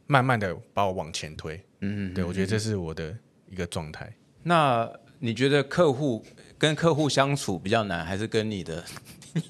[0.08, 1.56] 慢慢的把我往前推。
[1.82, 3.14] 嗯嗯，对我觉得这是我的
[3.50, 4.10] 一个状态。
[4.44, 6.26] 那你觉得客户
[6.64, 8.82] 跟客户相处比较难，还是跟你的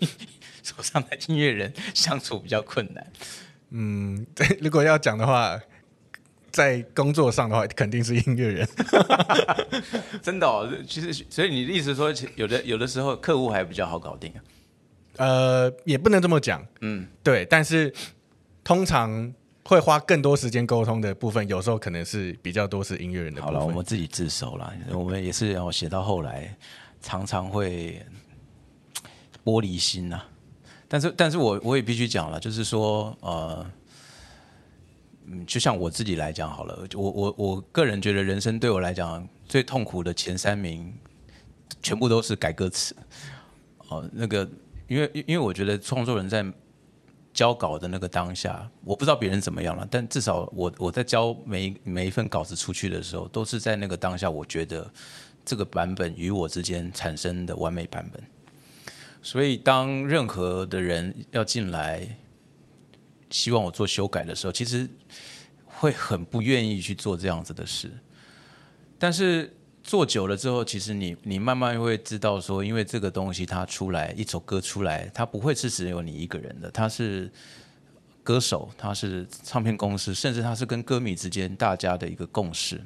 [0.63, 3.05] 手上的音乐人相处比较困难？
[3.69, 5.59] 嗯，对如果要讲的话。
[6.51, 8.67] 在工作上的话，肯定是音乐人，
[10.21, 10.71] 真的哦。
[10.87, 14.39] 其实，所以你的意思说，有的有的时候客户还比较好搞定啊？
[15.17, 16.63] 呃，也不能这么讲。
[16.81, 17.43] 嗯，对。
[17.45, 17.91] 但是
[18.63, 23.41] 通常会花更多时间沟通的部分，有时候可能是比较多是音乐人的。
[23.41, 24.71] 好了，我们自己自首了。
[24.91, 26.55] 我们也是要写到后来，
[27.03, 28.03] 常常会
[29.45, 30.19] 玻璃心呐。
[30.87, 33.63] 但是，但是我我也必须讲了，就是说，呃。
[35.25, 40.93] 嗯，就像我自己来讲好了，我我我个人觉得人生对我来讲最痛苦的前三名，
[41.81, 42.93] 全部都是改歌词。
[43.87, 44.45] 哦，那个，
[44.85, 46.45] 因为因为我觉得创作人在
[47.33, 54.91] 交稿的那个当下，我不知道别人怎么样了，但至少我我在交每每一份稿子出去的时候，都是在那个当下，我觉得
[55.45, 58.21] 这个版本与我之间产生的完美版本。
[59.21, 62.17] 所以当任何的人要进来。
[63.29, 64.87] 希望我做修改的时候，其实
[65.65, 67.89] 会很不愿意去做这样子的事。
[68.99, 69.51] 但是
[69.81, 77.27] 做久了之后，其实你你慢慢会知道说，因为这个东西它出来一首歌出来，它不会是只有你一个人的，它是
[78.21, 82.79] 歌手，它是唱片公司，甚至它是跟歌迷之间大家的一个共识。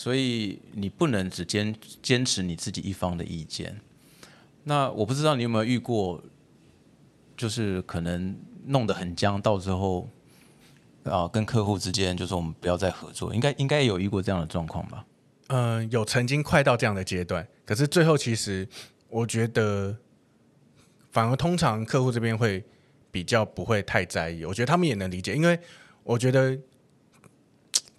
[0.00, 3.80] 所以你不能只坚坚持你自己一方的意见。
[4.64, 6.22] 那我不知道你有没有遇过，
[7.36, 8.34] 就是可能。
[8.66, 10.06] 弄得很僵，到之后
[11.04, 15.04] 啊，跟客户之间就说我们不要再合作，应该应该有遇过这样的状况吧？
[15.48, 18.68] 嗯，有曾经快到这样的阶段，可是最后其实
[19.08, 19.96] 我觉得，
[21.10, 22.62] 反而通常客户这边会
[23.10, 25.58] 比较不会太在意，我觉得他们也能理解，因为
[26.04, 26.56] 我觉得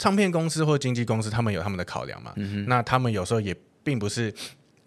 [0.02, 2.34] 唱片公司或经纪公司他们有他们的考量嘛，
[2.66, 4.34] 那他们有时候也并不是。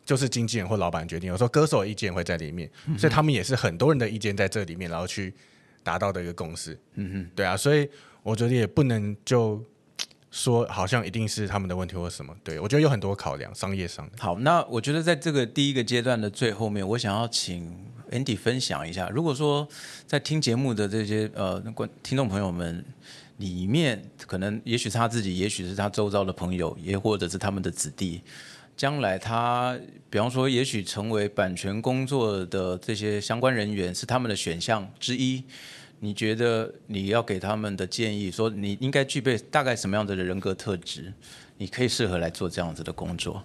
[0.05, 5.33] 就是经纪人或老板决定，有时候歌手意见会在里面，所以他们也是很多人的意见在这里面，然后去
[5.81, 6.79] 达到的一个共识。
[6.93, 7.89] 嗯哼，对啊，所以
[8.21, 9.59] 我觉得也不能就
[10.29, 12.31] 说好像一定是他们的问题或什么。
[12.43, 14.11] 对我觉得有很多考量，商业上的。
[14.19, 17.75] 好，那我觉得在这个第一个阶段的最后面，我想要请
[18.11, 19.67] Andy 分享一下，如果说
[20.05, 22.85] 在听节目的这些呃观听众朋友们
[23.37, 28.21] 里面，可能也许是他自己，也许是他周遭的朋友，也或者是他们的子弟。
[28.77, 29.77] 将来他，
[30.09, 35.43] 比方说，也许成为版权工作的这些相关人员是他们的选项之一。
[35.99, 41.13] 你觉得你要给他们的建议，说你应该具备大概什么样子的人格特质，
[41.57, 43.41] 你可以适合来做这样子的工作？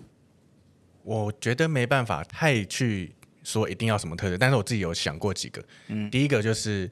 [1.05, 3.13] 我觉得没办法太去
[3.45, 5.65] 说一定要什么特质，但是我自己有想过几个。
[5.87, 6.91] 嗯，第一个就是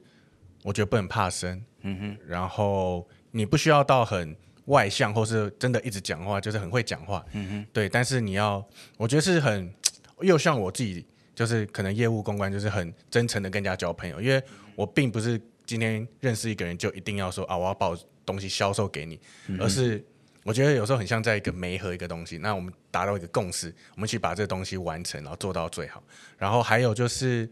[0.63, 1.63] 我觉得不能怕生。
[1.81, 4.35] 嗯哼，然后你不需要到很。
[4.65, 7.89] 外向或是真的一直讲话，就是很会讲话，嗯哼，对。
[7.89, 8.63] 但是你要，
[8.97, 9.73] 我觉得是很
[10.21, 14.21] 又像我自己，就是可能业务公关，就是很真诚的跟人家交朋友。
[14.21, 14.39] 因为
[14.75, 17.89] 我并不是今天认识一个人就一定要说啊，我要把
[18.23, 19.19] 东西销售给你，
[19.59, 20.05] 而是
[20.43, 26.03] 我觉得有时候很像在一个媒合一个东西，那我们达到一个共识，我们去把这个东西完成，然后做到最好。
[26.37, 27.49] 然后还有就是，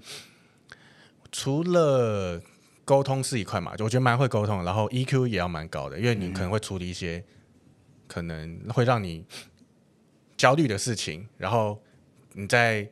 [1.32, 2.40] 除了。
[2.88, 7.22] 沟通是一块嘛，我觉得蛮会沟通，然后 EQ 也要蛮高的，因为你可能会处理一些
[8.08, 9.26] 可能会让你
[10.38, 11.78] 焦虑的事情，然后
[12.32, 12.88] 你在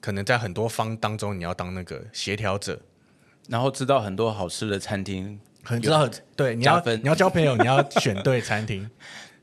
[0.00, 2.80] 可能在很多方当中，你要当那个协调者，
[3.48, 8.90] 然后知道很多好吃的餐厅，很知道对你要你要交朋友， 你要选对餐厅。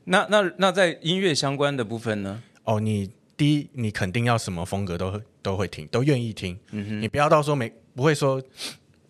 [0.04, 2.42] 那那那在音乐相关的部分呢？
[2.64, 8.42] 哦，你第一你肯定要什么风格都都会听，都愿意听，嗯哼你不要到时候没不会说。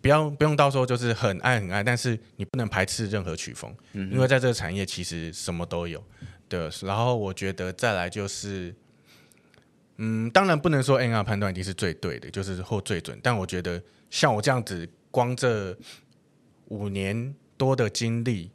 [0.01, 6.03] 不要不用到时候就是很爱很爱，但是你不能排斥任何曲风，因为在这个产业其实什么都有。
[6.49, 8.75] 对，然后我觉得再来就是，
[9.97, 15.77] 嗯，当然不能说 N R 判断一定是最对的，就是或最准，但我觉得像我这样子，光这
[16.67, 18.51] 五年多的经历，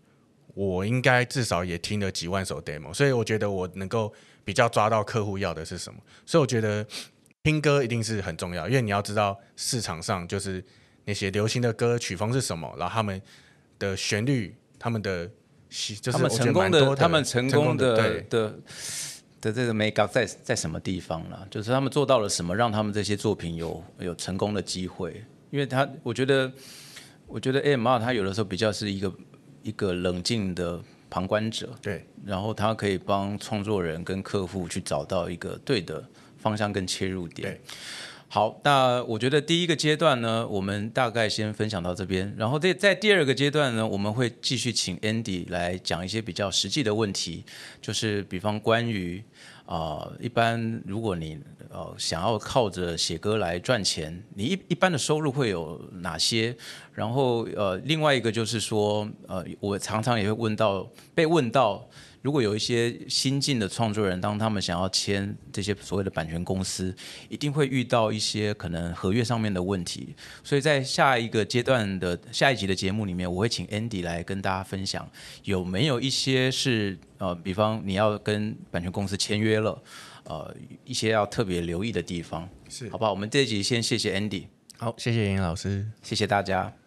[0.56, 4.12] 我应该至少也听了几万首 demo，所以我觉得我能够
[4.46, 6.00] 比较抓到客户要的是什么。
[6.26, 6.84] 所以我觉得
[7.44, 10.64] 听歌一定是很重要，因为你要知道市场上就是。
[11.06, 12.74] 那些流行的歌曲风是什么？
[12.78, 13.22] 然后他们
[13.78, 15.28] 的旋律，他们的
[16.02, 18.60] 就是他们成功的，他们成功的的
[19.42, 21.48] 的这个 make up 在在什么地方了？
[21.52, 25.24] 就是他们做到了什么，让他们这些作品有有成功的机会？
[25.52, 26.52] 因为他我觉得，
[27.28, 29.14] 我觉得 M R 他有的时候比较是一个
[29.62, 36.04] 一个冷静的旁观者，对，然后他可以帮创作人跟客户去找到一个对的
[36.38, 37.60] 方向跟切入点。
[38.34, 42.34] 好，那我觉得第一个阶段呢，我们大概先分享到这边。
[42.36, 47.44] 然后在在第二个阶段呢，我们会继续请 Andy 来讲一些比较实际的问题，
[47.80, 49.24] 就是比方关于
[49.68, 51.38] 啊，一般如果你
[51.70, 56.58] 呃想要靠着写歌来赚钱，你一一般的收入会有哪些？
[56.92, 61.88] 然后呃，另外一个就是说，呃，我常常也会问到被问到。
[62.24, 66.96] 如果有一些新进的创作人，当他们想要签这些所谓的版权公司，
[67.28, 70.16] 一定会遇到一些可能合约上面的问题。
[70.42, 75.06] 所以在下一个阶段的下一集的节目里面，我会请 Andy 来跟大家分享，
[75.44, 79.84] 有没有一些是呃，比方你要跟版权公司签约了，
[80.24, 80.56] 呃，
[80.86, 83.12] 一些要特别留意的地方，是好不好？
[83.12, 84.46] 我们这一集先谢谢 Andy，
[84.78, 86.83] 好，谢谢严老师，谢谢大家。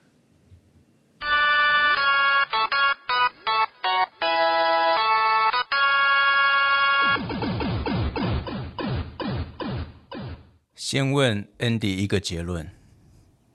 [10.88, 12.70] 先问 Andy 一个结论：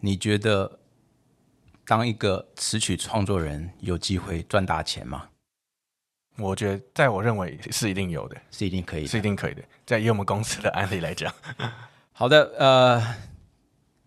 [0.01, 0.79] 你觉得
[1.85, 5.29] 当一个词曲创作人有机会赚大钱吗？
[6.37, 9.63] 我觉得，在我认为是一定有的，是一定可以，是一定可以的。
[9.85, 11.33] 在以我们公司的案例来讲，
[12.11, 13.15] 好的，呃，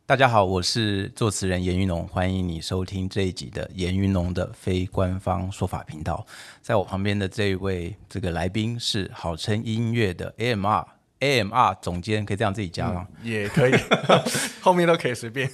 [0.05, 6.27] 大家好，我是作词人严云龙，欢迎你收听这一集的严云龙的非官方说法频道。
[6.61, 10.85] 在我旁边的这一位这个来宾是好称音乐的 AMR。
[11.25, 13.07] AMR 总监可以这样自己加吗？
[13.23, 13.73] 也可以，
[14.61, 15.51] 后面都可以随便。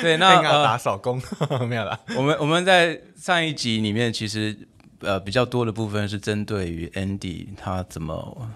[0.00, 1.20] 对，那打扫工
[1.68, 2.00] 没有了。
[2.16, 4.56] 我们我们在上一集里面，其实
[5.00, 8.48] 呃比较多的部分是针对于 Andy 他怎么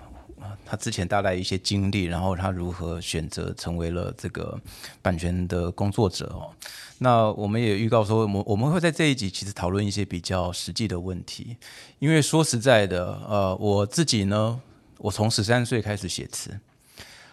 [0.65, 4.59] 他之前大概一些经历，然后他如何选择成为了这个
[5.03, 6.51] 版权的工作者哦。
[6.99, 11.57] 那我们也预告说，我我们会在这一集其实讨论一些比较实际的问题，
[11.99, 14.61] 因为说实在的，呃，我自己呢。
[15.05, 16.59] 我从十三岁开始写词，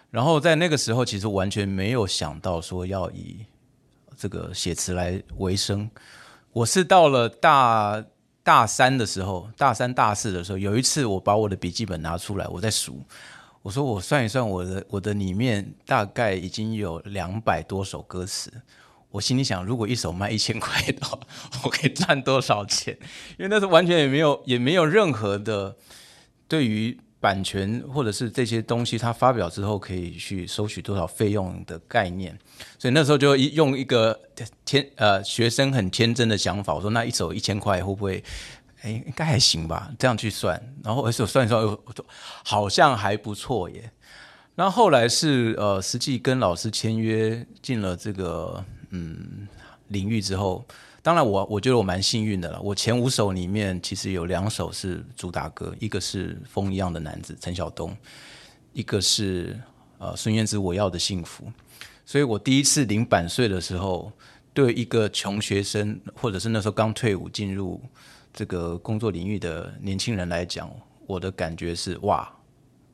[0.10, 3.46] 然后在那个时候，其实完全没有想到说要以
[4.18, 5.90] 这个写词来为生。
[6.52, 8.04] 我是到了大
[8.44, 13.02] 大三的时候，大三大四的时候，有一次我把我的笔记本拿出来，我在数，
[13.62, 18.52] 我说我算一算，我的我的里面大概已经有两百多首歌词。
[19.12, 21.18] 我心里想，如果一首卖一千块的话，
[21.64, 22.98] 我可以赚多少钱？
[23.40, 25.78] 因为那时候完全也没有也没有任何的
[26.50, 32.38] 对于版权或者是这些东西，它发表之后可以去收取多少费用的概念。
[32.78, 34.20] 所以那时候就一用一个
[34.66, 38.22] 天呃学生很天真的想法，我说那一首一千块会不会？
[38.82, 42.04] 哎，应该还行吧，这样去算，然后而且我算一算，我说
[42.44, 43.92] 好像还不错耶。
[44.56, 49.48] 那后来是呃，实际跟老师签约进了这个嗯
[49.90, 50.66] 领域之后，
[51.02, 52.62] 当然我我觉得我蛮幸运的了。
[52.62, 57.96] 我前五首里面其实有两首是主打歌，一个是《风一样的男子》陈晓东，
[58.74, 59.60] 一个是
[59.98, 61.46] 呃孙燕姿《我要的幸福》。
[62.06, 64.12] 所以我第一次领版税的时候，
[64.54, 67.82] 对一个穷学生或者是那时候刚退伍进入。
[68.34, 70.72] 这个工作领域的年轻人来讲，
[71.06, 72.34] 我的感觉是哇，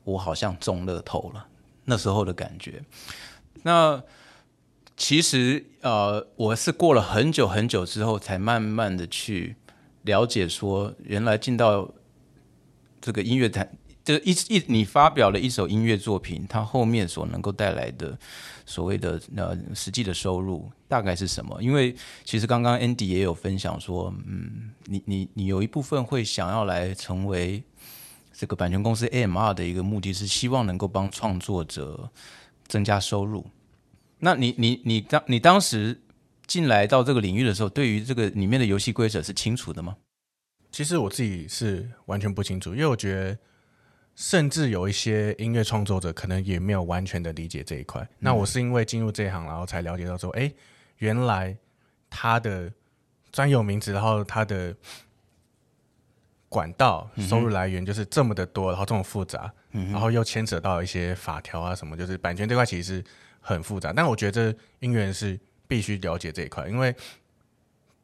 [0.02, 1.46] 我好像中乐透了
[1.84, 2.82] 那时候的感觉。
[3.62, 4.02] 那
[4.98, 9.54] 其实呃，我是过了很久很久之后，才慢慢的去
[10.02, 11.88] 了解说，原来进到
[13.00, 13.70] 这个音乐台。
[14.04, 18.18] 就一一你发表了一首音乐作品，它后面所能够带来的
[18.66, 21.62] 所谓的呃实际的收入大概是什么？
[21.62, 21.94] 因为
[22.24, 27.62] 其实刚刚 Andy 也有分享说，嗯，你你你有一部分会想要来成为
[28.32, 32.10] 这个版权公司 AMR 的一个目的是希望能够帮创作者
[32.66, 33.46] 增加收入。
[34.20, 36.00] 那你你你当你当时
[36.46, 39.96] 进来到这个领域的时候，对于这个里面的游戏规则是清楚的吗？
[40.70, 43.38] 其实我自己是完全不清楚，因为我觉得。
[44.20, 48.04] 甚至有一些音乐创作者可能也没有完全的理解这一块。
[48.18, 50.52] 那我是因为进入这一行，然后才了解到说，哎，
[50.96, 51.56] 原来
[52.10, 52.72] 他的
[53.30, 54.74] 专有名词，然后他的
[56.48, 63.04] 管道收入来源就是这么的多，然后这么复杂，然后又牵扯到一些法条啊什么，就是版权这块其实是
[63.48, 63.92] 很复杂。
[63.92, 66.94] 但我觉得音乐人是必须了解这一块，因为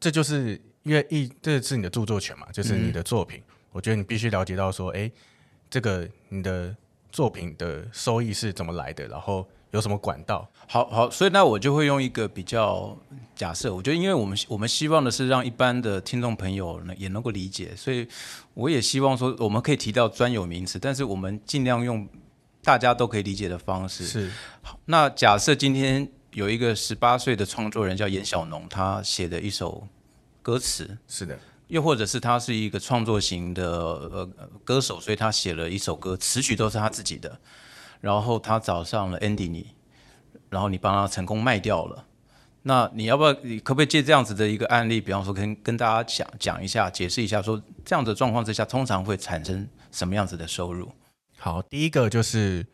[0.01, 3.42] 这就是因为一这是你的著作权嘛，就是你的作品，
[3.72, 5.11] 我觉得你必须了解到说，哎。
[5.70, 6.76] 这个你的
[7.11, 9.09] 作品的收益是怎么来的？
[9.09, 10.49] 然后有什么管道？
[10.68, 12.97] 好好，所以那我就会用一个比较
[13.34, 18.07] 假设，我觉得因为我们我们希望的是让一般的听众朋友呢也能够理解，所以
[18.53, 22.07] 我也希望说我们可以提到专有名词，但是我们尽量用
[22.65, 24.07] 大家都可以理解的方式。
[24.07, 24.31] 是
[24.62, 29.87] 好，那假设今天有一个十八岁的创作人叫严小农，他写的一首
[30.43, 31.39] 歌词，是的。
[31.69, 34.27] 又或者是他是一个创作型的呃
[34.65, 37.39] 歌手，所以他写了一首歌，词曲都是他自己的。
[38.01, 39.75] 然后他找上了 Andy 你，
[40.51, 42.05] 然后你帮他成功卖掉了。
[42.62, 43.33] 那你要不要？
[43.43, 50.93] 你可不可以借这样子的一个案例，比方说跟跟大家讲讲一下，解释一下，说这样的状况之下，通常会产生什么样子的收入？
[51.45, 52.64] 好，第一个就是。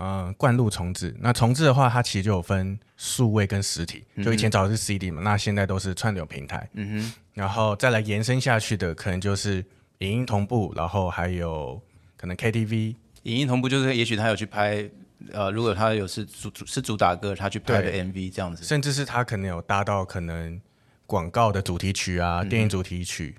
[0.00, 1.12] 嗯，灌录重置。
[1.18, 4.04] 那重置的话，它其实就有分数位跟实体。
[4.22, 6.68] 就以前找的是 CD 嘛，那现在都是串流平台。
[6.74, 7.12] 嗯哼。
[7.34, 9.56] 然后再来延伸下去的，可能就是
[9.98, 11.82] 影音同步，然后还有
[12.16, 12.94] 可能 KTV。
[13.24, 14.88] 影音同步就是，也许他有去拍，
[15.32, 18.62] 呃，如果他有是主是主打歌，他去拍的 MV 这样子。
[18.62, 20.60] 甚至是他可能有搭到可能
[21.06, 23.34] 广告的主题曲啊，电影主题曲。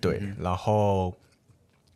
[0.00, 0.20] 对。
[0.40, 1.16] 然后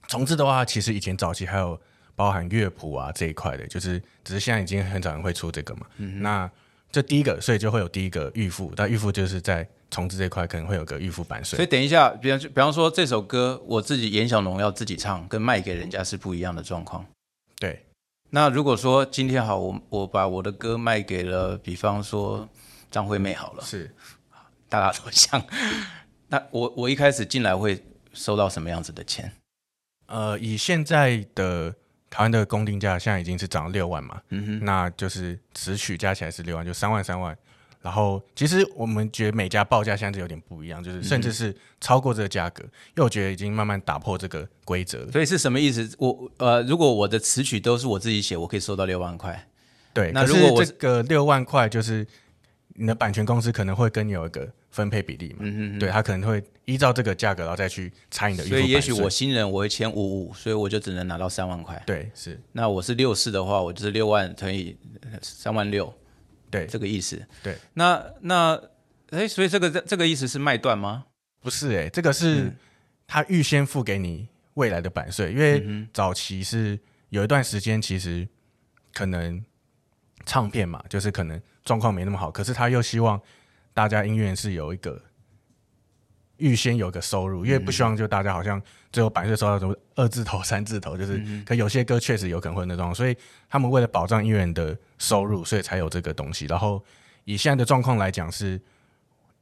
[0.07, 1.81] 重置的话，其实以前早期还有。
[2.17, 5.87] 包含乐谱啊这一块的，就是只是现在已经很少人会出这个嘛。
[5.97, 6.51] 那
[6.93, 11.57] 这第一个，所以就会有第一个预付，但预付就是在重置这块可能会有个预付版税。
[11.57, 17.05] 所以等一下，比方比方说这首歌我自己严小龙要自己唱，跟卖给人家是不一样的状况。
[17.59, 17.85] 对。
[18.31, 22.49] 那如果说今天好，我我把我的歌卖给了，比方说
[22.93, 23.93] 张惠妹好了，是
[24.69, 25.45] 大家都想，
[26.29, 29.33] 那我我一开始进来会收到什么样子的钱？
[30.07, 31.75] 呃，以现在的。
[32.15, 37.37] 台湾的公定价现在已经是涨了六万嘛，嗯哼，那就是词曲加起来是六万，就三万三万。
[37.83, 45.11] 然后其实我们觉得每家报价现在有点不一样，就是甚至是超过这个价格，因为我觉得已经慢慢打破这个规则了。
[45.11, 45.93] 所以是什么意思？
[45.99, 49.49] 我呃，如果我的词曲都是我自己写，我可以收到六万块。
[49.93, 52.07] 对，那如果这个六万块就是
[52.75, 54.49] 你的版权公司可能会跟你有一个。
[54.75, 58.43] 分配比例嘛，嗯嗯对他可能会依照这个价格，然后再去参与的。
[58.43, 61.81] 所以也许我新人我会签五五，所以我就只能拿到三万块。
[61.87, 62.41] 对，是。
[62.51, 64.77] 那我是六四的话，我就是六万乘以
[65.23, 65.95] 三万六，
[66.51, 67.25] 对，这个意思。
[67.41, 68.61] 对，那那
[69.11, 71.05] 哎，所以这个这这个意思是卖断吗？
[71.41, 72.53] 不是，哎，这个是
[73.07, 76.77] 他预先付给你未来的版税，因为早期是
[77.11, 78.27] 有一段时间，其实
[78.93, 79.41] 可能
[80.27, 83.21] 唱片嘛，就是可能状况没那么好，可是他又希望。
[83.75, 84.99] 大家音乐是有一个
[86.39, 88.63] 预先有个收入，因为不希望就大家好像
[88.93, 93.17] 最后版税收到什么二字头、三字头，就是可有些歌确实有可能会那种，所以
[93.51, 96.47] 他们为了保障音乐人的收入，所以才有这个东西。
[96.47, 96.83] 然后
[97.25, 98.59] 以现在的状况来讲是。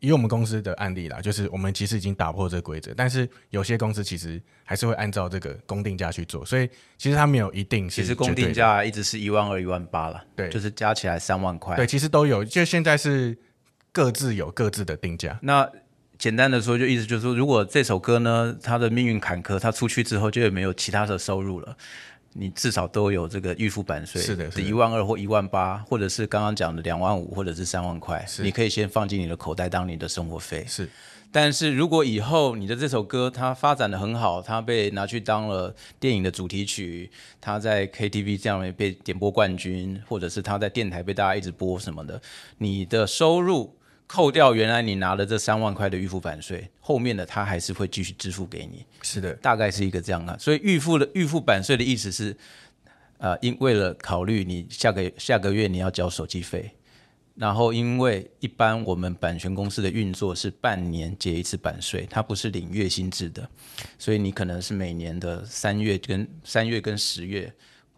[0.04, 6.68] 以我们公司的案例啦，就是我们其实已经打破这个规则，但是有些公司其实还是会按照这个公定价去做，所以
[6.98, 8.02] 其实它没有一定是。
[8.02, 11.76] 其实公定价一直是一万二、一万八了，对，就是加起来三万块。
[11.76, 13.38] 对，其实都有，就现在是
[13.92, 15.38] 各自有各自的定价。
[15.42, 15.70] 那
[16.18, 21.76] 简单的说，就意思就是说，如果这首歌呢，它的命运坎坷，它出去之后就没有其他的收入了。
[22.34, 30.64] 你至少都有这个预付版税，是的，一万二或一万八，或者是刚刚讲的两万五，或者是三万块，你可以先放进你的口袋当你的生活费。
[30.66, 30.88] 是，
[31.30, 42.18] 但是如果以后你的这首歌它发展的很好，它被拿去当了电影的主题曲，它在 KTV 这样被点播冠军，或者是它在电台被大家一直播什么的，
[42.56, 43.76] 你的收入。
[44.12, 48.84] 扣掉原来你拿了这三万块的预付版税，后面的他还是会继续支付给你。
[49.00, 50.36] 是的，大概是一个这样啊。
[50.38, 52.36] 所以预付的预付版税的意思是，
[53.16, 56.70] 呃，因为了考虑你下个下个月你要交手机费，
[57.36, 63.48] 然后因为一般我们版权公司的运作是半年结一次版税，它不是领月薪制的，
[63.98, 67.50] 所以你可能是每年的三月跟三月跟十月。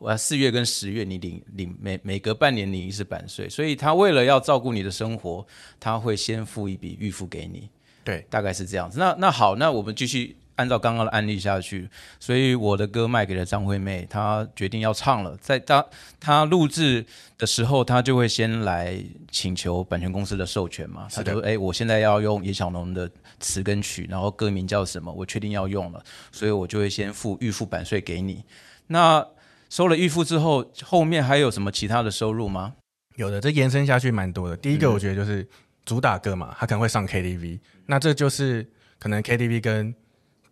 [0.04, 5.46] 我要四月跟十月，你领领每每隔半年领一次版税，所以他为了要照顾你的生活，
[5.80, 7.70] 他会先付一笔预付给你。
[8.04, 8.98] 对，大概是这样子。
[8.98, 11.88] 那那好，那我们继续按照刚刚的案例下去。
[12.20, 15.34] 所以我的歌卖给了张惠妹，她决定要唱了。
[15.40, 15.82] 在她
[16.20, 17.02] 她录制
[17.38, 21.08] 的时候，她就会先来请求版权公司的授权嘛。
[21.10, 25.10] 她就说：“哎，我现在要用叶小龙的词跟曲，然后歌名叫什么？
[25.10, 28.44] 我确定要用了，所以我就会先付预付版税给你。”
[28.86, 29.26] 那
[29.74, 32.76] 收了预付之后，后面还有什么其他的收入吗？
[33.16, 34.56] 有的，这延伸下去蛮多的。
[34.56, 35.44] 第一个，我觉得就是
[35.84, 38.64] 主打歌嘛，他可能会上 KTV，那这就是
[39.00, 39.92] 可能 KTV 跟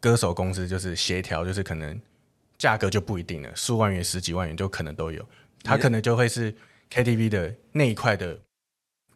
[0.00, 2.00] 歌手公司就是协调，就是可能
[2.58, 5.24] 价格就不一定了，数万元、十几万元就可能都有，
[5.62, 6.52] 他可能就会是
[6.90, 8.36] KTV 的那一块的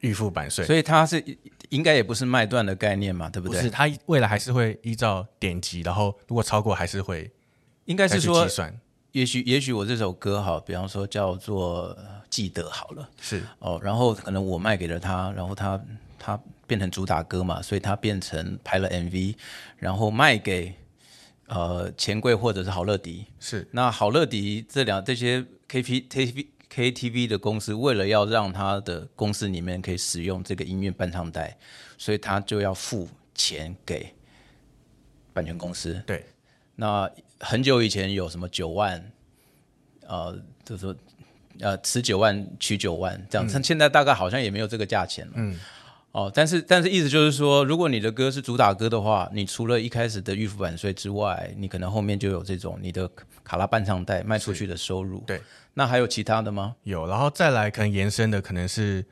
[0.02, 0.64] 预付版税。
[0.64, 1.20] 所以他是
[1.70, 3.59] 应该也不是卖断的概念嘛，对不对？
[3.59, 7.28] 不是，他未来还是会依照点击，然后如果超过还是会，
[7.86, 8.46] 应该是说。
[9.17, 11.89] 也许，也许我这首歌哈，比方说叫做
[12.29, 13.43] 《记得》好了，是。
[13.61, 15.83] 哦，然后可能我卖给了他，然后他
[16.19, 19.35] 他变成主打歌嘛，所以他变成拍了 MV，
[19.79, 20.75] 然后卖给
[21.47, 23.67] 呃钱柜或者是好乐迪，是。
[23.71, 31.57] 那好乐迪这两这些 K P K V K T V 的公司，为了要让他的公司里面可以使用这个音乐伴唱带，
[31.97, 34.14] 所以他就要付钱给
[35.33, 36.27] 版权公司，对。
[36.79, 37.11] 那
[37.41, 39.12] 很久以前有什么九万，
[40.07, 40.97] 呃，就是说，
[41.61, 45.32] 呃，持九万取九万这样，但现在大概好像也没有这个价钱了。
[45.37, 45.59] 嗯。
[46.12, 53.07] 哦，但是但是意思就是说，如果你的歌是主打歌的话，你除了一开始的预付版税之外，你可能后面就有这种你的
[53.45, 55.20] 卡拉伴唱带卖出去的收入。
[55.26, 55.43] 对。
[55.74, 56.74] 那还有其他的吗？
[56.84, 59.05] 有，然后再来可能延伸的可能是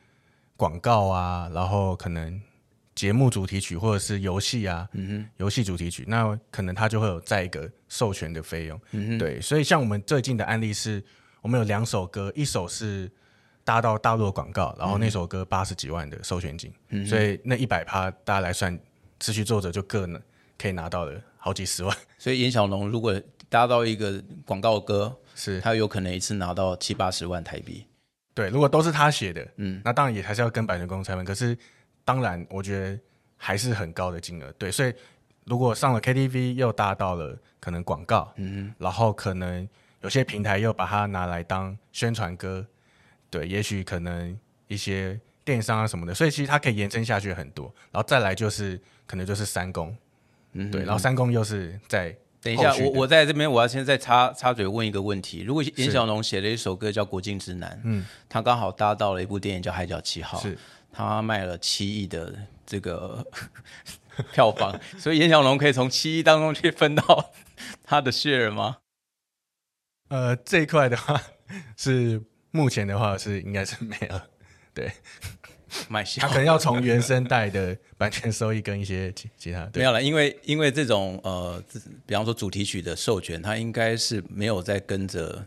[0.56, 2.40] 广告啊，然后可能。
[2.94, 4.88] 节目主题曲或者是游戏啊，
[5.38, 8.80] 游戏主题曲，那可能他就会有再一个授权的费用。
[8.92, 11.02] 嗯对，所以像我们最近的案例是，
[11.42, 13.10] 我们有两首歌，一首是
[13.64, 16.72] 搭到大陆的广告，然后那首歌八十几万的授权金，
[17.04, 18.78] 所以那一百趴大家来算，
[19.18, 20.20] 词曲作者就各呢
[20.56, 21.96] 可以拿到了好几十万。
[22.16, 27.84] 所以严小龙如果搭到一个广告歌，是他有可能一次拿到七八十万台币。
[28.34, 31.58] 对，如果都是他写的，嗯，那当然也还是要跟版权公司拆分，可是。
[32.04, 33.00] 当然，我觉得
[33.36, 34.92] 还是很高的金额，对，所以
[35.44, 39.66] 如果上了 KTV 又搭到了可能广告，嗯，然后可能
[40.02, 42.66] 有些平台又把它拿来当宣传歌，
[43.30, 44.38] 对，也许可能
[44.68, 49.96] 一些电商啊什么的，所以其实它可以延伸下去很多，然后再来就是可能就是三公，
[50.52, 60.58] 嗯，对，然后三公又是在等一下，我我在这边我要先再插插嘴问一个问题，如果严小龙写了一首歌叫《国境之南》，嗯，他刚好搭到了一部电影叫《海角七号》，是。
[60.94, 62.32] 他卖了七亿的
[62.64, 63.26] 这个
[64.32, 67.32] 票房， 所以严小龙可以从七亿当中去分到
[67.82, 68.78] 他的 share 吗？
[70.08, 71.20] 呃，这一块的话
[71.76, 72.22] 是
[72.52, 74.20] 目前的话是应该是没有，
[74.72, 74.92] 对，
[75.88, 81.60] 卖他可能要从原声带的版权收益跟一些其其他没有了，因为因为这种呃，
[82.06, 85.44] 比方说主题曲的授权，它应该是没有在跟着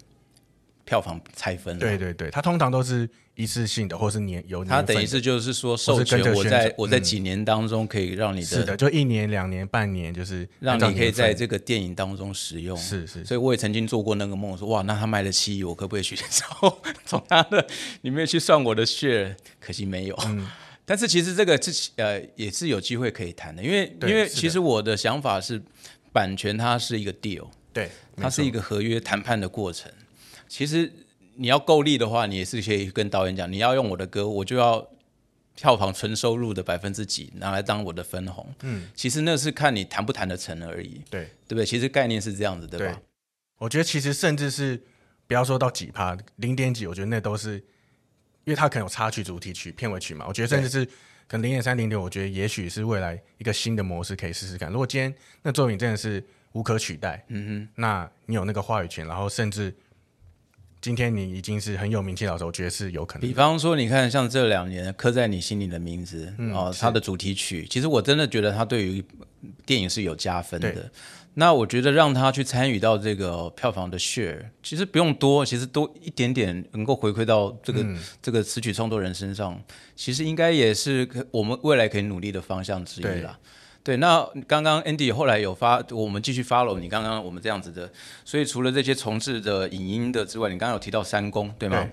[0.83, 1.79] 票房拆分。
[1.79, 3.09] 对对对，它通常都是。
[3.37, 12.75] 一次性的，或是年有他等于是就是说授权，我在我在几年当中可以让你的是的，就一年、两年、半年，就是让你可以在这个电影当中使用。
[12.75, 16.73] 是是，所以我也曾经做过那个梦，说哇，那他卖了七亿，我可不可以去从
[17.05, 17.63] 从他的
[18.01, 19.35] 里面去算我的 share？
[19.59, 20.19] 可惜没有。
[20.25, 20.49] 嗯，
[20.83, 25.61] 但是其实这个是呃也是有机会可以谈的，因为因为其实我的想法是，
[26.11, 29.91] 版权它是一个 deal，对，它是一个合约谈判的过程，
[30.47, 30.91] 其实。
[31.37, 34.87] 你要够力的话，你也是可以跟导演讲，你要用我的歌，我就要
[35.55, 41.65] 票房纯收入的百分之几拿来当我的分红，嗯，其实那是看你谈不谈得成而已，对对不对？
[41.65, 43.01] 其实概念是这样子，对对吧？，
[43.57, 44.79] 我觉得其实甚至是
[45.25, 47.55] 不要说到几趴，零点几，我觉得那都是，
[48.43, 50.25] 因为它可能有插曲、主题曲、片尾曲嘛。
[50.27, 50.85] 我觉得甚至是
[51.27, 54.71] 可能零点三、零点，我觉得也许是未来一个新的模式可以试试看。
[54.71, 56.23] 如果今天那作品真的是
[56.53, 59.75] 无可取代，嗯哼，那你有那个话语权，然后甚至
[60.87, 63.33] 今天你已经是很有名气的老师，我觉得是有可能比。
[63.33, 69.03] 方说，你看像这两年刻在你心里的名字，哦，它的主题曲，其实我真的觉得它对于
[69.65, 70.89] 电影是有加分的。
[71.33, 77.85] 那我觉得让他去参与到这个票房的 share，其实不用多，其实多一点点能够回馈到这个、
[78.21, 79.61] 这个词曲创作人身上，
[79.93, 83.37] 其实应该也是可我们未来可以努力的方向之一对啦。
[83.87, 87.89] 对，那刚刚 Andy 后来有发，我们继续 follow 你刚刚我们这样子的，
[88.25, 91.79] 所以除了这些重置的影音的之外，你刚刚有提到三公，对吗？
[91.79, 91.89] 对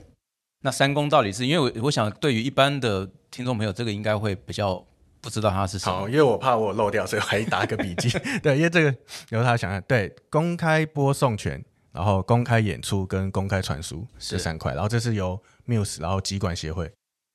[0.63, 4.85] 那三公到底是因为我我想对于一般的听众朋友，这个应该会比较
[5.21, 6.09] 不知道它是什么好，。
[6.09, 8.09] 因为我怕我漏掉，所以我还打个笔记。
[8.43, 8.93] 对，因为这个
[9.29, 16.91] 由他想象，对，公开播送权，然后公开演出跟公开传输这三块，然后这是由 Muse，然后集管协会，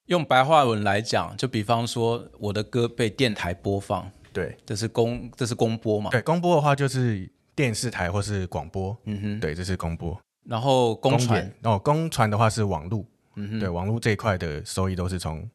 [0.08, 4.56] 用白话文来讲，就比方说我的歌被电台播放，对。
[4.66, 6.10] 这是公这是公播嘛？
[6.10, 9.40] 对，公播的话就是电视台或是广播，嗯哼。
[9.40, 10.20] 对，这是公播。
[10.46, 11.40] 然后公传？
[11.40, 13.06] 演，哦，公传的话是网路，
[13.36, 15.48] 嗯哼，对，网路这一块的收益都是从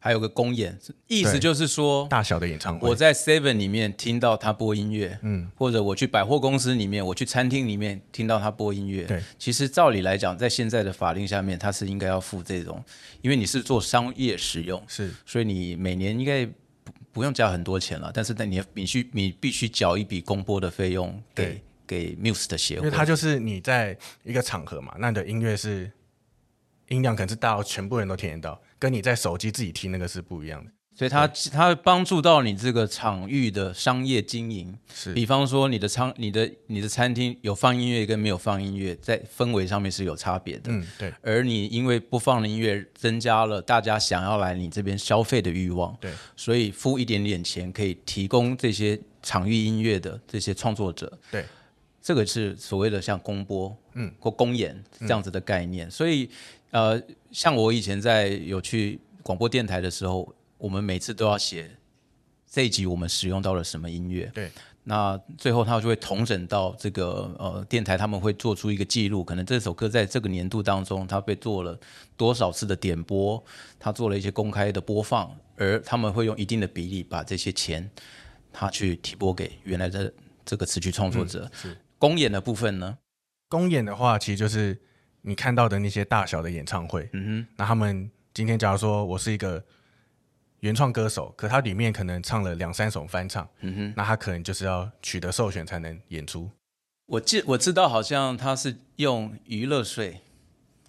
[0.00, 2.88] 还有个公演，意思就是说大小的演唱会。
[2.88, 9.02] 我在 Seven 里面听到他播音乐，嗯，或者我去百货公司里面，我去餐厅里面听到他播音乐。
[9.06, 12.82] 对，其实照理来讲，在现在的法令下面，他是应该要付这种，
[13.22, 15.12] 因为你是做商业使用，是。
[15.26, 16.48] 所以你每年应该
[17.18, 22.86] 不不用交很多钱了，但是但你必须你必须缴一笔公播的费用给给 Muse 的协会。
[22.86, 25.90] 因为它就是你在一个场合嘛，那你的音乐是
[26.90, 30.70] 音量可能是大到全部人都听得到，跟你在手机自己听那个是不一样的。
[30.98, 34.76] 所以它它会帮助到你这个场域的商业经营。
[34.92, 35.14] 是。
[35.14, 40.72] 比方说，你的餐、你的你的餐厅有放音乐跟没有放音乐，在氛围上面是有差别的。
[40.72, 41.14] 嗯，对。
[41.22, 51.44] 而你因为不放音乐，增加了大家想要来你这边消费的欲望，对，所以付一点点钱可以提供这些场域音乐的这些创作者，对，
[52.02, 55.88] 这个是所谓的像公播，嗯，或公演这样子的概念。
[55.88, 56.28] 所以，
[56.72, 61.70] 呃，像我以前在有去广播电台的时候，我们每次都要写
[62.46, 64.50] 这一集我们使用到了什么音乐，对，
[64.84, 71.78] 那最后他就会统整到这个呃电台，他们会做出一个记录，可能这首歌在这个年度当中，它被做了
[72.16, 73.42] 多少次的点播，
[73.78, 77.90] 他做了一些公开的播放，而他们会用一定的比例把这些钱，
[78.52, 80.12] 他去提拨给原来的
[80.44, 81.50] 这个词曲创作者。
[81.52, 82.96] 是公演的部分呢，
[83.48, 84.80] 公演的话，其实就是
[85.20, 87.08] 你看到的那些大小的演唱会。
[87.12, 89.62] 嗯哼那他们今天假如说我是一个
[90.60, 96.50] 原创歌手，可他里面可能唱了两三首翻唱，嗯哼，那他可能就是要取得授权才能演出。
[97.06, 100.20] 我记我知道，好像他是用娱乐税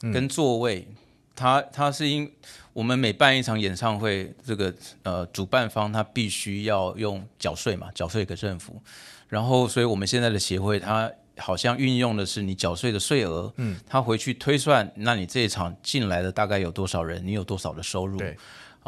[0.02, 0.88] 跟座位，
[1.36, 2.30] 他他是因
[2.74, 8.82] 我们每办一场演唱会，这个呃主办方他必须要用缴税嘛，缴税给政府，
[9.28, 18.38] 然后所以我们现在的协会他好像运用的是你缴税的税额，嗯，他回去推算，那你这一场进来的大概有多少人，你有多少的收入，对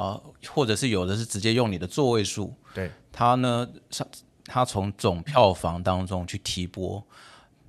[0.02, 4.08] 啊、或者是有的是直接用你的座位数，对，他呢，上
[4.46, 7.06] 他从总票房当中去提拨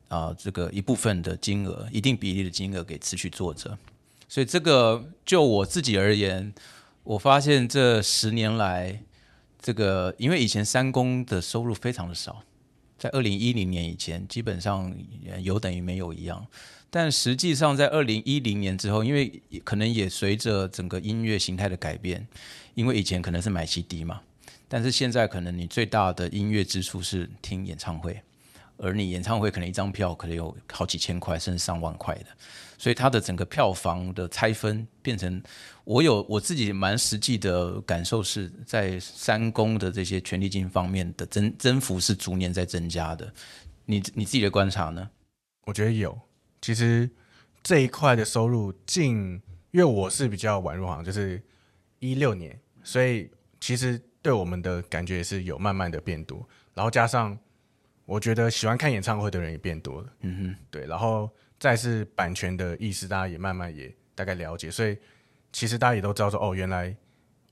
[0.09, 3.76] 啊、这个一部分的金额，一定比例的金额给持续作者。
[4.28, 6.55] 所以这个就我自己而言，
[7.05, 9.03] 我发现这十年来，
[9.61, 12.43] 这个因为以前三公的收入非常的少，
[12.97, 14.91] 在二零一零年以前，基本上
[15.30, 16.47] 呃有等于没有一样。
[16.95, 22.28] 但实际上，在二零一零年之后，因为可能也随着整个音乐形态的改变，
[22.74, 24.20] 因为以前可能是买 CD 嘛，
[24.68, 28.20] 但是现在可能你最大的音乐支出是听演唱会，
[28.76, 32.26] 而你演唱会可能一张票可能有好几千块甚至上万块的，
[32.76, 35.43] 所以它的整个票房的拆分变成，
[35.84, 43.32] 我有我自己蛮实际的感受是在三公的这些权利金方面的增增幅是逐年在增加的，
[43.86, 45.09] 你你自己的观察呢？
[45.64, 46.20] 我觉得有。
[46.62, 47.10] 其实
[47.62, 49.42] 这一块的收入近，
[49.72, 51.42] 因为我是比较晚入行，就是
[51.98, 53.28] 一六年，所以
[53.60, 56.48] 其实对我们的感觉也是有慢慢的变多。
[56.72, 57.36] 然后加上
[58.06, 60.86] 我觉得喜欢看演唱会的人也变多了，嗯哼，对。
[60.86, 64.96] 然后再是版权的意识，大家也慢慢也大概了解，所以
[65.52, 66.96] 其实大家也都知道说，哦，原来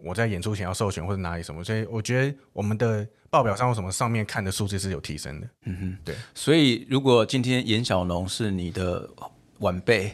[0.02, 5.48] 我在演出前要授权或者哪里什么，所以我觉得我们的报表上或什么上面看的数字是有提升的。
[5.64, 9.08] 嗯哼，对所以如果今天严小龙是你的
[9.58, 10.12] 晚辈，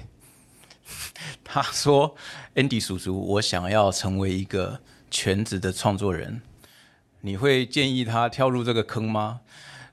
[1.42, 2.14] 他说
[2.54, 4.80] ：“Andy 叔叔，我想要成为一个
[5.10, 6.40] 全职的创作人，
[7.20, 9.40] 你会建议他跳入这个坑吗？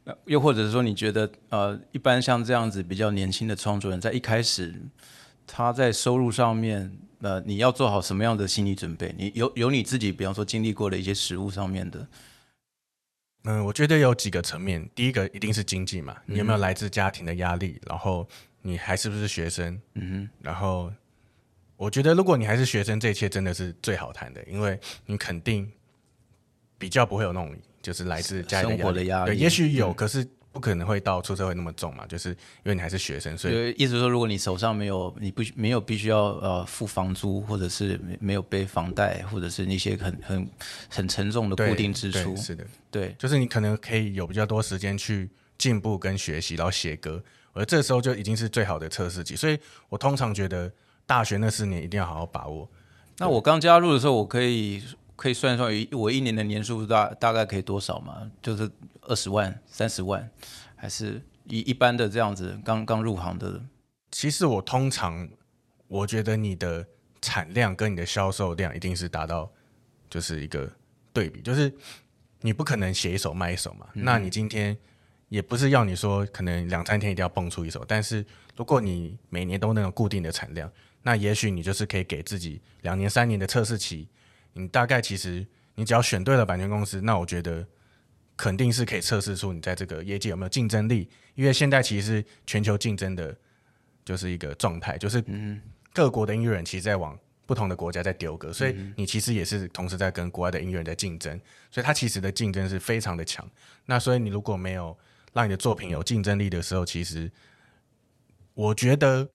[0.05, 4.75] 呃又或者是说，你觉得呃，一般像这样子比较年轻的创作人，在一开始
[5.47, 9.15] 他在收入上面，呃，你要做好什么样的心理准备？
[9.17, 12.05] 你有有你自己，比方说经历过的一些实物上面的，
[13.45, 18.27] 嗯，我觉得有几个层面，第一个一定是经济嘛，你有没有来自家庭的压力，然后
[18.61, 20.29] 你还是不是学生，嗯哼。
[20.41, 20.91] 然后
[21.77, 25.71] 我觉得如果你还是学生，这一切真的是最好谈的，因为你肯定
[26.77, 29.27] 比较不会有那种就是来自家庭生活的压力。
[29.27, 40.47] 对，也许有，可是不可能会到出社会那么重嘛，就是因为你还是学生，所，以意思说，如果你手上没有，你不没有必须要呃付房租，或者是没没有背房贷，或者是那些很很
[40.89, 45.27] 很沉重的固定支出，是的，对，就是你可能可以有比较多时间去
[45.57, 47.21] 进步跟学习，然后写歌，
[47.53, 49.35] 而这时候就已经是最好的测试期。
[49.35, 49.57] 所以
[49.89, 50.71] 我通常觉得
[51.07, 52.69] 大学那四年一定要好好把握。
[53.17, 54.83] 那我刚加入的时候，我可以
[55.15, 58.31] 可以算一算，我一年的年收入大大概可以多少嘛？
[58.41, 58.69] 就是
[59.01, 60.29] 二十万、三十万，
[60.75, 62.59] 还是一一般的这样子？
[62.65, 63.63] 刚刚入行的，
[64.11, 65.29] 其实我通常
[65.87, 66.85] 我觉得你的
[67.21, 69.51] 产量跟你的销售量一定是达到
[70.09, 70.69] 就是一个
[71.13, 71.71] 对比，就是
[72.41, 73.87] 你不可能写一首卖一首嘛。
[73.93, 74.75] 那你今天
[75.29, 80.71] 也不是要你说可能两三天一定要蹦出一首，但是如果你每年都能有固定的产量，
[81.03, 84.09] 那也许你就是可以给自己两年、三年的测试期。
[84.53, 85.45] 你大概其实
[85.75, 87.67] 你只要选对了版权公司，那我觉得
[88.37, 91.09] 肯定是可以测试出你在这个业界有没有竞争力。
[91.35, 93.35] 因为现在其实是全球竞争的，
[94.05, 95.23] 就是一个状态，就是
[95.91, 101.39] 各国的音乐人其实在往不同的国家在丢歌，所以你其实也是同时在跟国外的音乐人在竞争，
[101.71, 103.49] 所以它其实的竞争是非常的强。
[103.85, 104.95] 那所以你如果没有
[105.33, 107.31] 让你的作品有竞争力的时候，其实
[108.53, 109.27] 我觉得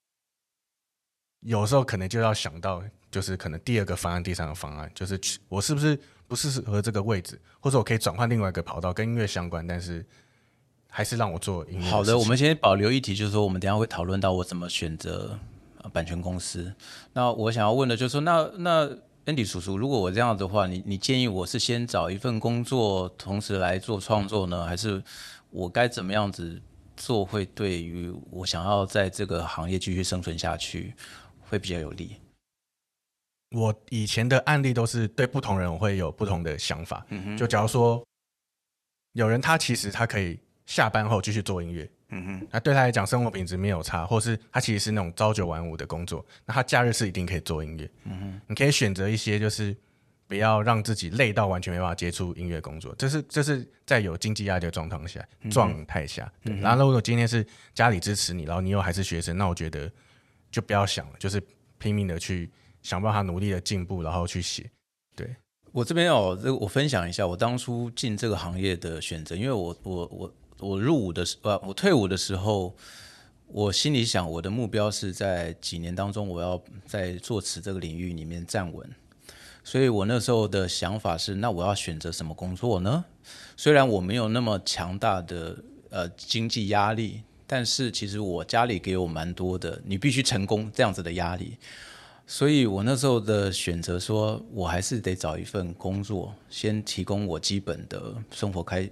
[1.40, 10.04] 有时候可能就要想到，就是可能第二个方案、第三个方案，就是去我是不是不适合这个位置，或者我可以转换另外一个跑道跟音乐相关，但是
[10.88, 11.90] 还是让我做音乐。
[11.90, 15.38] 好的，我们先保留一题，就是说我们等下会讨论到我怎么选择
[15.92, 16.74] 版权公司。
[17.14, 18.86] 那我想要问的就是说，那那
[19.24, 25.02] Andy 叔叔，如果我这样的话，你你建议我是先找一份工作，同时来做创作呢，还是
[25.50, 26.60] 我该怎么样子
[26.96, 30.94] 做会对于我想要在这个行业继续生存下去
[31.40, 32.16] 会比较有利？
[33.50, 37.06] 我以前的案例都是对不同人我会有不同的想法。
[37.36, 38.04] 就假如说
[39.12, 47.90] 有人他其实他可以下班后继续做音乐，嗯哼，那对他来讲生活品质没有差，或是他其实是那种朝九晚五的工作，那他假日是一定可以做音乐。
[48.04, 49.74] 嗯哼，你可以选择一些就是
[50.26, 56.30] 不要让自己累到完全没办法接触音乐工作，这是这是在有经济压力的状况下状态下。
[56.44, 59.90] 对然后如果今天是家里支持你，然后你又还是学生，那我觉得
[60.50, 61.42] 就不要想了，就是
[61.78, 62.50] 拼命的去
[62.82, 64.70] 想办法努力的进步，然后去写。
[65.16, 65.36] 对，
[65.72, 72.74] 我这边哦这，我分享一下我当初进这个行业的选择，因为我我我我入伍的时呃，我退伍的时候，
[73.46, 78.88] 我心里想我的目标是在几年当中，我要在作词这个领域里面站稳。
[79.64, 83.04] 所以我那时候的想法是，那我要选择什么工作呢？
[83.54, 85.58] 虽然我没有那么强大的
[85.90, 91.58] 呃经济压力，但是其实我家里给我蛮多的，你必须成功这样子的压力。
[92.30, 98.88] 所以我那时候的选择说，我还是得找一份工作，先提供我基本的生活开，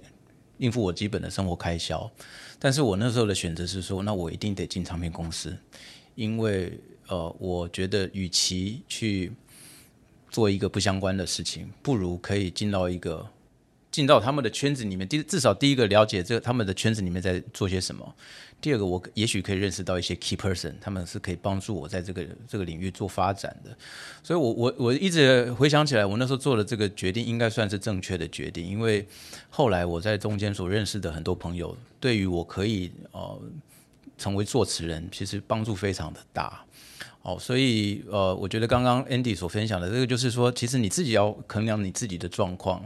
[0.57, 2.09] 应付我基本的生活开销。
[2.57, 5.55] 但是我那时候的选择是说，那我一定得进唱片公司，
[6.15, 6.79] 因为
[7.09, 9.31] 呃，我觉得与其去
[10.31, 13.29] 做一个不相关的事情，不如可以进到一个
[13.91, 15.07] 进到他们的圈子里面。
[15.07, 18.15] 第至少第一个了解这他们的圈子里面在做些什么。
[18.59, 23.75] 第二个，我也许可以认识到一些 key person，他们是可以帮助我在这个这个领域做发展的。
[24.23, 29.07] 所以我，我我一直回想起来，我那时候做的这个决定应该算是正确的决定，因为
[29.49, 33.39] 后来我在中间所认识的很多朋友，对于我可以呃
[34.17, 36.65] 成为作词人，其实帮助非常的大。
[37.27, 42.81] 哦，所以呃，我觉得刚刚 Andy 所分享的这个，就是说，其实你自己要衡量你自己的状况，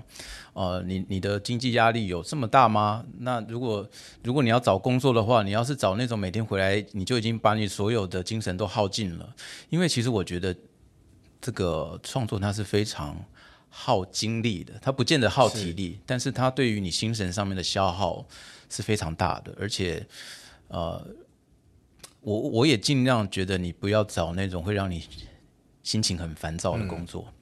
[0.54, 3.06] 呃，你你的经济压力有这么大吗？
[3.20, 3.88] 那如果
[4.24, 9.36] 如果你要找工作的话，你要是找那种每天回来你就已经把你所有的精神都耗尽了，
[9.70, 10.56] 因为其实我觉得
[11.40, 13.16] 这个创作它是非常
[13.70, 18.26] 耗精力的，它不见得耗体力，但是它对于你精神上面的消耗
[18.72, 20.04] 是非常大的，而且
[20.70, 21.06] 呃。
[22.22, 25.04] 我我也尽量觉得你不要找那种会让你
[25.84, 27.34] 心情很烦躁的工作，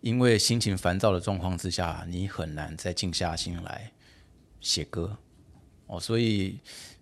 [0.00, 3.92] 因为心情烦躁的状况之下，你很难再静下心来
[4.60, 5.16] 写歌
[5.86, 5.98] 哦。
[5.98, 6.58] 所以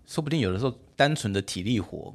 [0.07, 2.15] 说不定有的时候单纯的体力活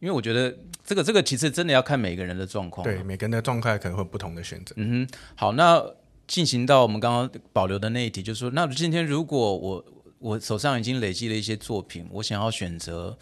[0.00, 2.84] 因为我觉得这个这个其实真的要看每个人的状况。
[2.84, 4.72] 对，每个人的状态可能会有不同的选择。
[4.78, 5.84] 嗯哼，好，那
[6.26, 9.84] 进行到我们刚刚保留的那一题，就是说，那今天如果我
[10.20, 13.18] 我手上已经累积了一些作品，我想要选择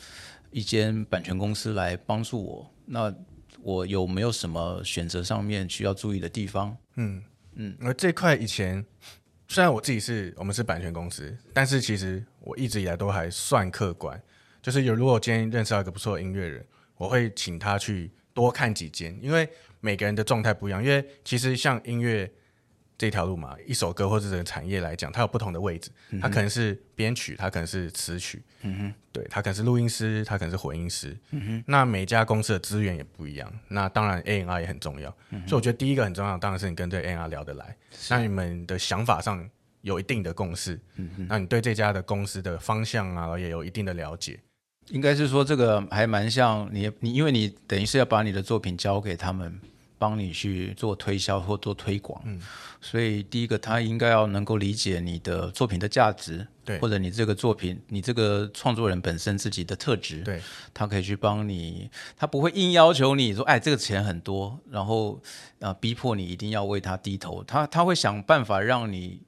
[0.50, 3.14] 一间版权公司来帮助我，那
[3.62, 6.76] 我有没有什么选择上面需要注意的地方？
[6.94, 7.22] 嗯
[7.54, 8.84] 嗯，而这块以前
[9.48, 14.20] 虽然我自己是我们是版权公司，但是其实我一直以来都还算客观。
[14.62, 16.66] 就是有，如果今天认识到一个不错的音乐人，
[16.96, 19.48] 我会请他去多看几间，因为
[19.80, 20.82] 每个人的状态不一样。
[20.82, 22.30] 因为其实像音乐
[22.98, 25.90] 这条路嘛，一首歌或者整个产业来讲，它有不同的位置，
[26.20, 31.64] 它可能是编曲，它可能是词曲，嗯哼，对，它可能是录音师，它可能是混音师，嗯哼。
[31.66, 35.10] 那每家公司的资源也不一样，那当然 A N R 也很重要。
[35.46, 37.76] 所以我觉得第一个很重要，当然是你跟这 A N R 聊得来，
[38.10, 39.46] 那你们的想法上
[39.82, 44.40] 有一定的共识，嗯哼，那你对这家的公司的方向啊也有一定的了解。
[44.88, 49.60] 应该是说这个还蛮像你，你因为你等于是要把你的作品交给他们，
[49.98, 52.40] 帮你去做推销或做推广，嗯，
[52.80, 60.40] 所以第一个他应该要能够理解你的作品的价值，对，或者你这个作品，你这个创作人本身自己的特质，对，
[60.74, 65.20] 他可以去帮你，他不会硬要求你说，哎，这个钱很多，然后
[65.60, 69.20] 啊逼迫你一定要为他低头，他他会想办法让你。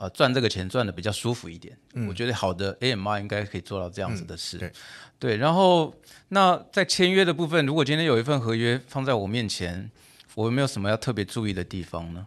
[0.00, 1.76] 呃，赚这个钱赚的比较舒服一点，
[2.08, 4.56] 我觉得好的 AMR 应该可以做到这样子的事。
[4.56, 4.72] 对，
[5.18, 5.36] 对。
[5.36, 5.94] 然后，
[6.28, 9.90] 那在签约的部分，如果今天有一份合约放在我面前，
[10.34, 12.26] 我有没有什么要特别注意的地方呢？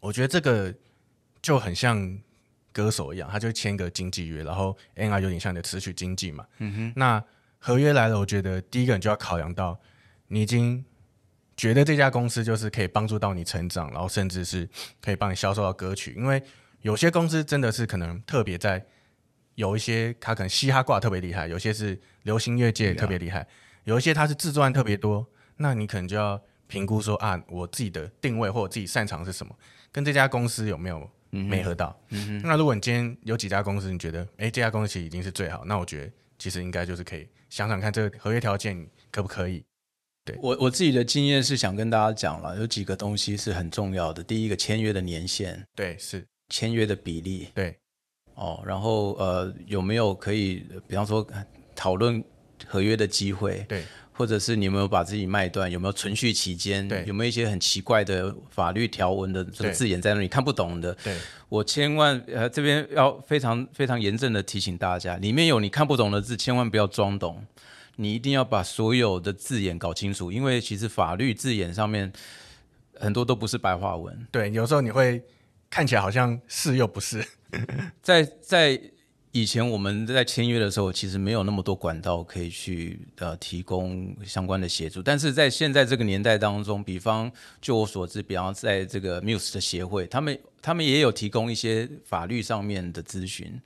[0.00, 0.74] 我觉得这个
[1.40, 2.18] 就很像
[2.72, 6.46] 歌手一样，他就签个经纪约，然后 AMR 有点像你的词曲经纪嘛。
[6.58, 6.92] 嗯哼。
[6.96, 7.22] 那
[7.58, 9.80] 合约来了，我觉得第一个你就要考量到，
[10.28, 10.84] 你已经
[11.56, 14.68] 觉得这家公司就是可以帮助到你成长，然后甚至是
[15.00, 16.42] 可以帮你销售到歌曲，因为。
[16.82, 18.84] 有些公司真的是可能特别在
[19.54, 23.40] 有一些，他可能嘻哈挂特别厉害；有些是流行乐界特别厉害；
[23.84, 25.24] 有一些他是制作案特别多。
[25.58, 26.42] 那你可能就要
[26.72, 29.54] 评估说啊，我自己的定位或者自己擅长是什么，
[29.92, 31.94] 跟这家公司有没有没合到？
[32.42, 39.62] 那如果你今天有几家公司，你觉得哎这家公司其实已经是最好，那我觉得其实应该就是可以想想看这个合约条件可不可以。
[40.24, 44.22] 对我我自己的经验是想跟大家讲了，有几个东西是很重要的。
[44.22, 46.24] 第一个，签约的年限，对是。
[46.48, 47.74] 签约的比例对
[48.34, 51.26] 哦，然后呃有没有可以比方说
[51.74, 52.22] 讨论
[52.66, 60.92] 合约的机会对，或者是你有没有把自己卖断，有没有存续期间对，有没有一些很奇怪的法律条文的这个字眼在那里看不懂的。
[61.02, 61.16] 对，
[61.48, 67.44] 我千万呃这边要非常非常严正的提醒大家，里面有你看不懂的字，千万不要装懂，
[67.96, 72.12] 你一定要把所有的字眼搞清楚，因为其实法律字眼上面
[72.94, 75.22] 很多都不是白话文，对，有时候你会。
[75.74, 77.26] 看起来好像是又不是，
[78.02, 78.78] 在在
[79.32, 85.02] 以前我们在签约的时候，其实没有那么多管道可以去呃提供相关的协助。
[85.02, 93.58] 但是在现在这个年代当中，比方就我所知，比方在这个 Muse 的协会，他们他们也有提供一些法律上面的咨询，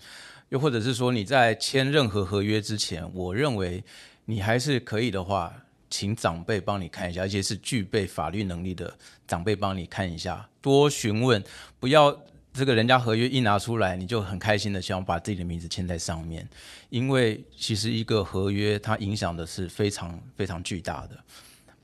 [0.50, 3.82] 又或者是说你在签任何合约之前，我认为
[4.26, 5.52] 你还是可以的话。
[5.88, 8.92] 请长辈帮你看一下，而且是具备法律能力的
[9.26, 11.42] 长辈帮你看一下，多询问，
[11.78, 12.10] 不要
[12.56, 16.48] 这个人家合约一拿出来，你就很开心的想把自己的名字签在上面，
[16.88, 21.24] 因为其实一个合约它影响的是非常非常巨大的，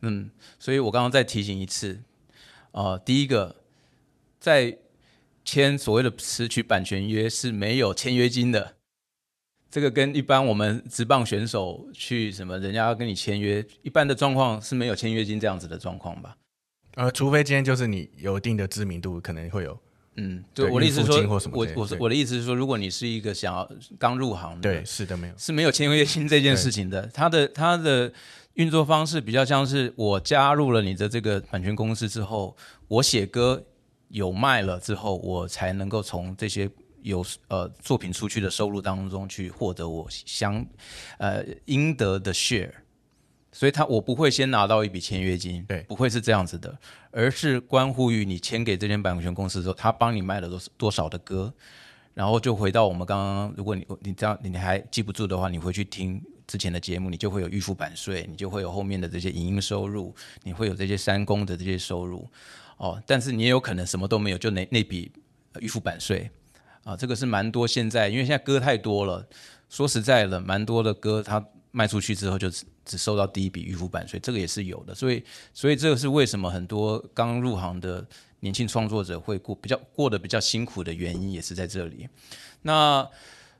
[0.00, 2.00] 嗯，所以我刚刚再提醒一次，
[2.70, 3.54] 啊，第一个
[4.40, 4.78] 在
[5.44, 8.76] 签所谓的词曲版权约是没有签约金的。
[9.70, 16.36] 这个跟一般我们职棒选手去什么，人家要跟你签约，一般的状况是没有签约金这样子的状况吧？
[16.94, 19.78] 呃，除非今天就是你有一定的知名度，可能会有。
[20.16, 21.16] 嗯，对，我的意思是说，
[21.52, 27.06] 我我是我的意思是说，如果你是一个想要刚入行的，对，是的，没有是没有签约金这件事情的。
[27.14, 28.12] 他的他的
[28.54, 32.56] 运作方式比较像是我加入了你的这个版权公司之后，
[32.88, 33.62] 我写歌
[34.08, 36.70] 有卖了之后，我才能够从这些。
[37.04, 40.64] 有呃作品出去的收入当中去获得我相
[41.18, 42.70] 呃应得的 share，
[43.52, 46.76] 所以他我不会先拿到一笔签约金，对，不会是这样子的，
[47.10, 51.52] 而是关乎于你签给这间版权公司之后，他帮你卖了多多少的歌，
[52.14, 62.26] 然后就回到我们刚刚，如果你你这样你还记不住的话，你回去听之前的节目，你就会有预付版税，你就会有后面的这些影音收入，你会有这些三公的这些收入，
[62.78, 65.12] 哦，但是你也有可能什么都没有，就那那笔
[65.60, 66.30] 预付版税。
[66.84, 67.64] 啊，这个是蛮多。
[67.64, 69.24] 现在因为现在歌太多了，
[69.68, 71.40] 说实在的，蛮多的歌它
[71.72, 74.94] 卖出去之后就只只收到第一笔预付版税，这个也是有的。
[74.94, 78.06] 所以，所以这个是为什么很多刚入行的
[78.40, 82.08] 年轻创作者会过比较过得比较辛苦的原因，也是在这里。
[82.62, 83.06] 那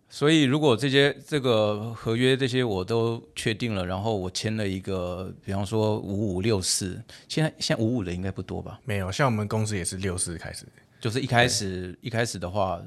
[0.09, 8.79] 所以如果这些这个合约这些我都确定了，然后我签了一个，比方说五五六四，现在现在五五的应该不多吧？
[8.85, 10.67] 没有，像我们公司也是六四开始，
[11.01, 12.79] 就是一开始一开始的话，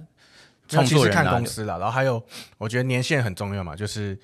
[0.67, 2.23] 创作人啊公司了，然后还有
[2.59, 4.15] 我觉得年限很重要嘛，就是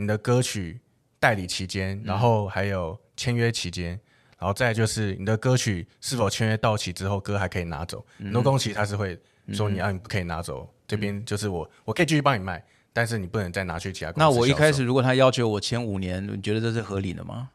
[0.00, 0.80] 你的歌曲
[1.18, 4.00] 代理期间，然后还有签约期间。
[4.38, 8.02] 然后再就是你的歌曲是否签约到期之后，歌还可以拿走。
[8.16, 9.20] 很多公司他是会
[9.52, 17.50] 说你啊，你不可以拿走，这边就是我我可以继续帮你卖，但是你不能再拿去其他公司那我一开始如果他要求我签五年，你觉得这是合理的吗？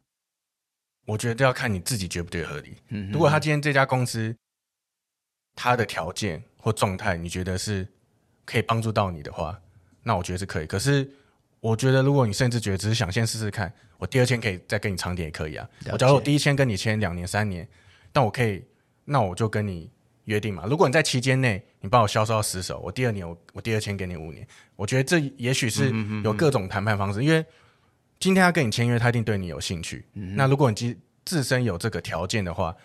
[1.08, 2.76] 我觉得要看你自己觉不觉得合理。
[2.90, 4.36] 嗯，如果他今天这家公司
[5.56, 7.88] 他的条件或状态，你觉得是
[8.46, 9.60] 可以帮助到你的话，
[10.04, 10.68] 那我觉得是可以。
[10.68, 11.10] 可是
[11.66, 15.68] 我觉得，如果你甚至觉得只是想先试试看，我第二签可以再跟你长点也可以啊。
[15.92, 17.68] 我假如我第一签跟你签两年、三年，
[18.12, 18.64] 但我可以，
[19.04, 19.90] 那我就跟你
[20.26, 20.66] 约定嘛。
[20.68, 25.92] 如果你在期间内你帮我销售到十手，我第二年我我第二签给你五年，我觉得这也许是
[26.24, 27.44] 有各种谈判方式，因为
[28.20, 30.06] 今天他跟你签约，他一定对你有兴趣。
[30.14, 32.76] 那如果你自自身有这个条件的话，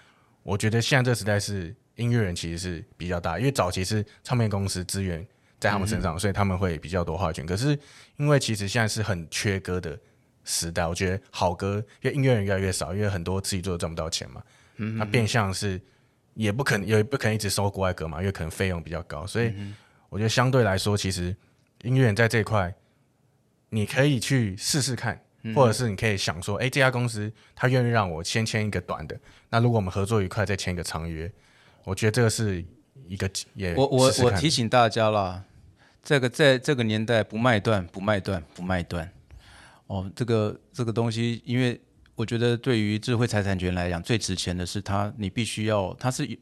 [0.43, 5.27] 我觉得现在这个时代是音乐人其实是比较大，因为早期是唱片公司资源
[5.61, 7.47] 在他们身上，所以他们会比较多话语权。
[7.47, 7.79] 可是
[8.17, 9.97] 因为其实现在是很缺歌的
[10.45, 14.43] 时代，我觉得好歌，因为音乐人越来越少，因为很多自己做的赚不到钱嘛，
[14.79, 15.81] 嗯那变相是
[16.35, 19.53] 也不可能也不可能一直收国外歌嘛，因为可能费用比较高，所以
[20.09, 21.37] 我觉得相对来说，其实
[21.83, 22.75] 音乐人在这一块，
[23.69, 25.21] 你可以去试试看。
[25.55, 31.33] 或者是你可以想说，哎、这家公司他愿意让我先签一个短的，那如果我们合作愉快，再签一个长约，
[31.85, 32.63] 我觉得这个是
[33.09, 35.43] 一个也我我我提醒大家啦，
[36.03, 39.11] 这个在这个年代不卖断，不卖断，不卖断。
[39.87, 41.81] 哦，这个这个东西，因为
[42.15, 46.39] 我觉得对于智慧财产权来讲，最值钱的是它，你必须要，它是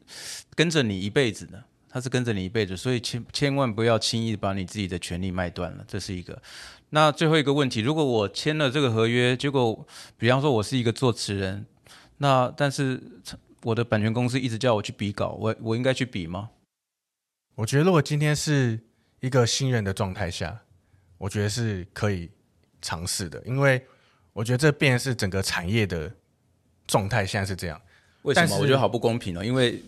[0.55, 6.39] 跟着你一辈子的，它是跟着你一辈子，所以千千万不要轻易把你自己的权利卖断了，这是一个。
[6.91, 9.85] 那最后一个问题，如果我签了这个合约，结果
[10.17, 11.65] 比方说我是一个作词人，
[12.17, 13.01] 那但是
[13.63, 16.49] 我的版权公司一直叫我去比稿，我我应该去比吗？
[17.55, 18.79] 我觉得如果今天是
[19.19, 20.61] 一个新人的状态下，
[21.17, 22.29] 我觉得是可以
[22.81, 23.85] 尝试的，因为
[24.33, 26.11] 我觉得这便是整个产业的
[26.87, 27.81] 状态现在是这样。
[28.23, 28.57] 为什么？
[28.57, 29.81] 我觉得好不公平哦，因为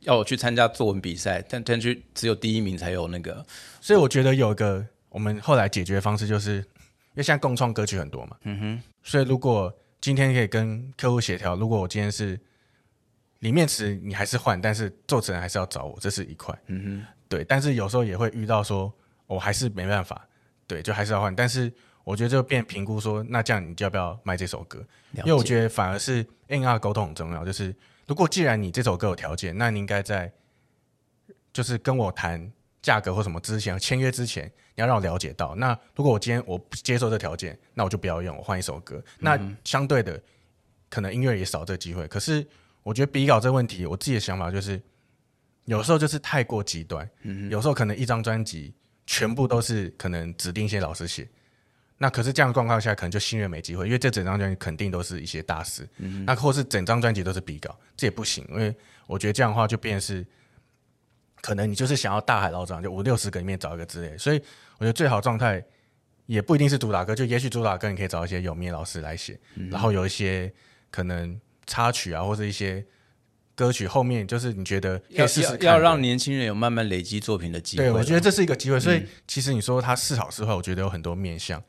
[0.00, 3.44] 要我去参加作文比赛，但但去只有第一名才有那个，
[3.80, 6.64] 所以我觉得有一个我们后来解决方式，就是因
[7.14, 12.38] 为现在共创歌曲很多嘛，嗯哼，所以如果今天可以跟客户协调，如果我今天是
[13.40, 18.92] 里面词你还是换，但是作词人还是要找我，这是一块，嗯哼，对，但是有时候也会遇到说
[19.26, 20.26] 我还是没办法，
[20.66, 21.72] 对，就还是要换，但是
[22.04, 24.84] 我觉得就变评估说，那这样你就要不要卖这首歌？
[25.12, 27.74] 因为我觉得反而是 N R 沟通很重要，就是
[28.06, 30.32] 如果既然你这首歌有条件，那你应该在
[31.52, 32.52] 就是跟我谈
[32.82, 34.46] 价格或什么之前签约之前，
[34.76, 35.54] 你要让我了解到。
[35.56, 39.02] 那如果我今天我不接受这条件，那我就不要用，我换一首歌。
[39.18, 40.22] 那相对的，
[40.88, 42.06] 可能音乐也少这个机会。
[42.06, 42.46] 可是
[42.84, 44.80] 我觉得比稿这个问题，我自己的想法就是，
[45.66, 47.08] 有时候就是太过极端，
[47.50, 48.74] 有时候可能一张专辑
[49.06, 51.28] 全部都是可能指定一些老师写。
[51.98, 55.88] 那可是这样的状况下，可能就新人没机会，因为这整张专辑肯定都是一些大师，
[56.26, 58.74] 那或是整张专辑都是比稿，这也不行，因为
[59.06, 60.26] 我觉得这样的话就变成是，
[61.40, 64.40] 可能你就是想要大海捞针，就五六十个里面找一个之类，所以
[64.78, 65.64] 我觉得最好状态
[66.26, 69.40] 也不一定是主打歌，就也许主打歌你可以找一些有名的老师来写，
[69.70, 70.52] 然后有一些
[70.90, 72.84] 可能插曲啊，或者一些
[73.56, 81.60] 歌曲后面就是你觉得可要以试试要要让年轻人有慢慢累积作品的机会对，我觉得这是一个机会，所以其实你说它是好是坏，我觉得有很多面向。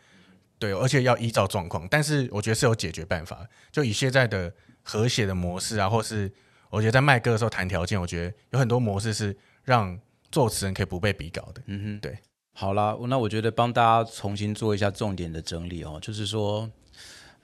[0.59, 3.47] 对，而且要依照状况，但是我觉得是有解决办法。
[3.71, 6.31] 就以现在的和谐的模式啊，或是
[6.71, 9.97] 我觉得在卖歌的时候谈条件，我觉得有很多模式是让
[10.31, 11.61] 作词人可以不被比稿的。
[11.67, 12.17] 嗯哼，对，
[12.53, 16.67] 好啦，那我觉得帮大家重新做一下重点的整理哦，就是说，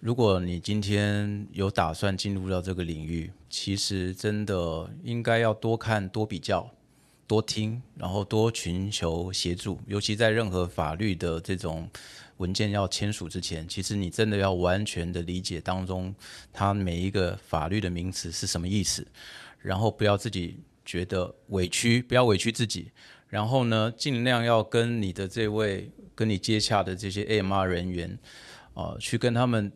[0.04, 6.70] 如果你今天有打算进入到这个领域，其实真的应该要多看、多比较、
[7.26, 11.90] 多听，然后多寻求协助，尤其在任何法律的这种
[12.36, 16.14] 文件要签署之前，其实你真的要完全的理解当中
[16.52, 19.08] 它每一个法律的名词是什么意思，
[19.62, 22.92] 然后不要自己觉得委屈，不要委屈自己。
[23.30, 28.20] 然后呢，尽量要跟你的这位跟你接洽的这些 AMR 人员，
[28.74, 29.72] 啊、去跟他们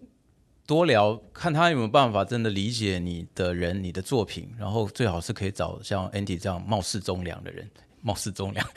[0.68, 7.68] 多聊，看他有没有办法真的理解你的人、你的作品，然后最好是可以找像 Andy 这样貌似忠良的人，
[8.02, 8.68] 貌似忠良，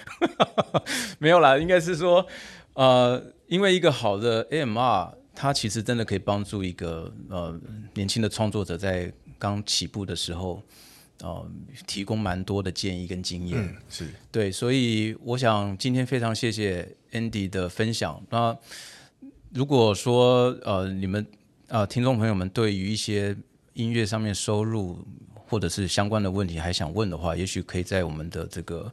[1.18, 2.24] 没有啦，应该是说，
[2.74, 7.60] 呃，因为一个好的 AMR，它其实真的可以帮助一个呃
[7.94, 10.62] 年轻的创作者在刚起步的时候。
[11.22, 11.46] 呃
[11.86, 13.62] 提供蛮多的建议跟经验。
[13.62, 18.22] 嗯，是对，所以我想今天非常谢谢 Andy 的分享。
[18.30, 18.56] 那
[19.52, 21.26] 如果说呃你们
[21.70, 23.34] 呃听众朋友们对于一些
[23.74, 24.98] 音乐上面收入
[25.32, 28.92] 或者是相关的问题还想问的话，也许可以在我们的这个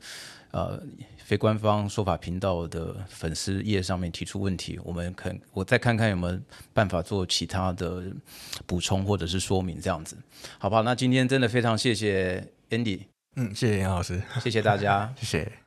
[0.52, 0.82] 呃
[1.18, 6.40] 非官方说法频道的粉丝页上面提出问题，我们看我再看看有没有
[6.74, 8.04] 办法做其他的
[8.66, 10.16] 补充或者是说明，这样子，
[10.58, 10.84] 好不好？
[10.84, 13.02] 那今天真的非常谢谢 Andy，
[13.36, 15.14] 嗯，谢谢杨老师，谢谢大家。
[15.20, 15.67] 谢谢。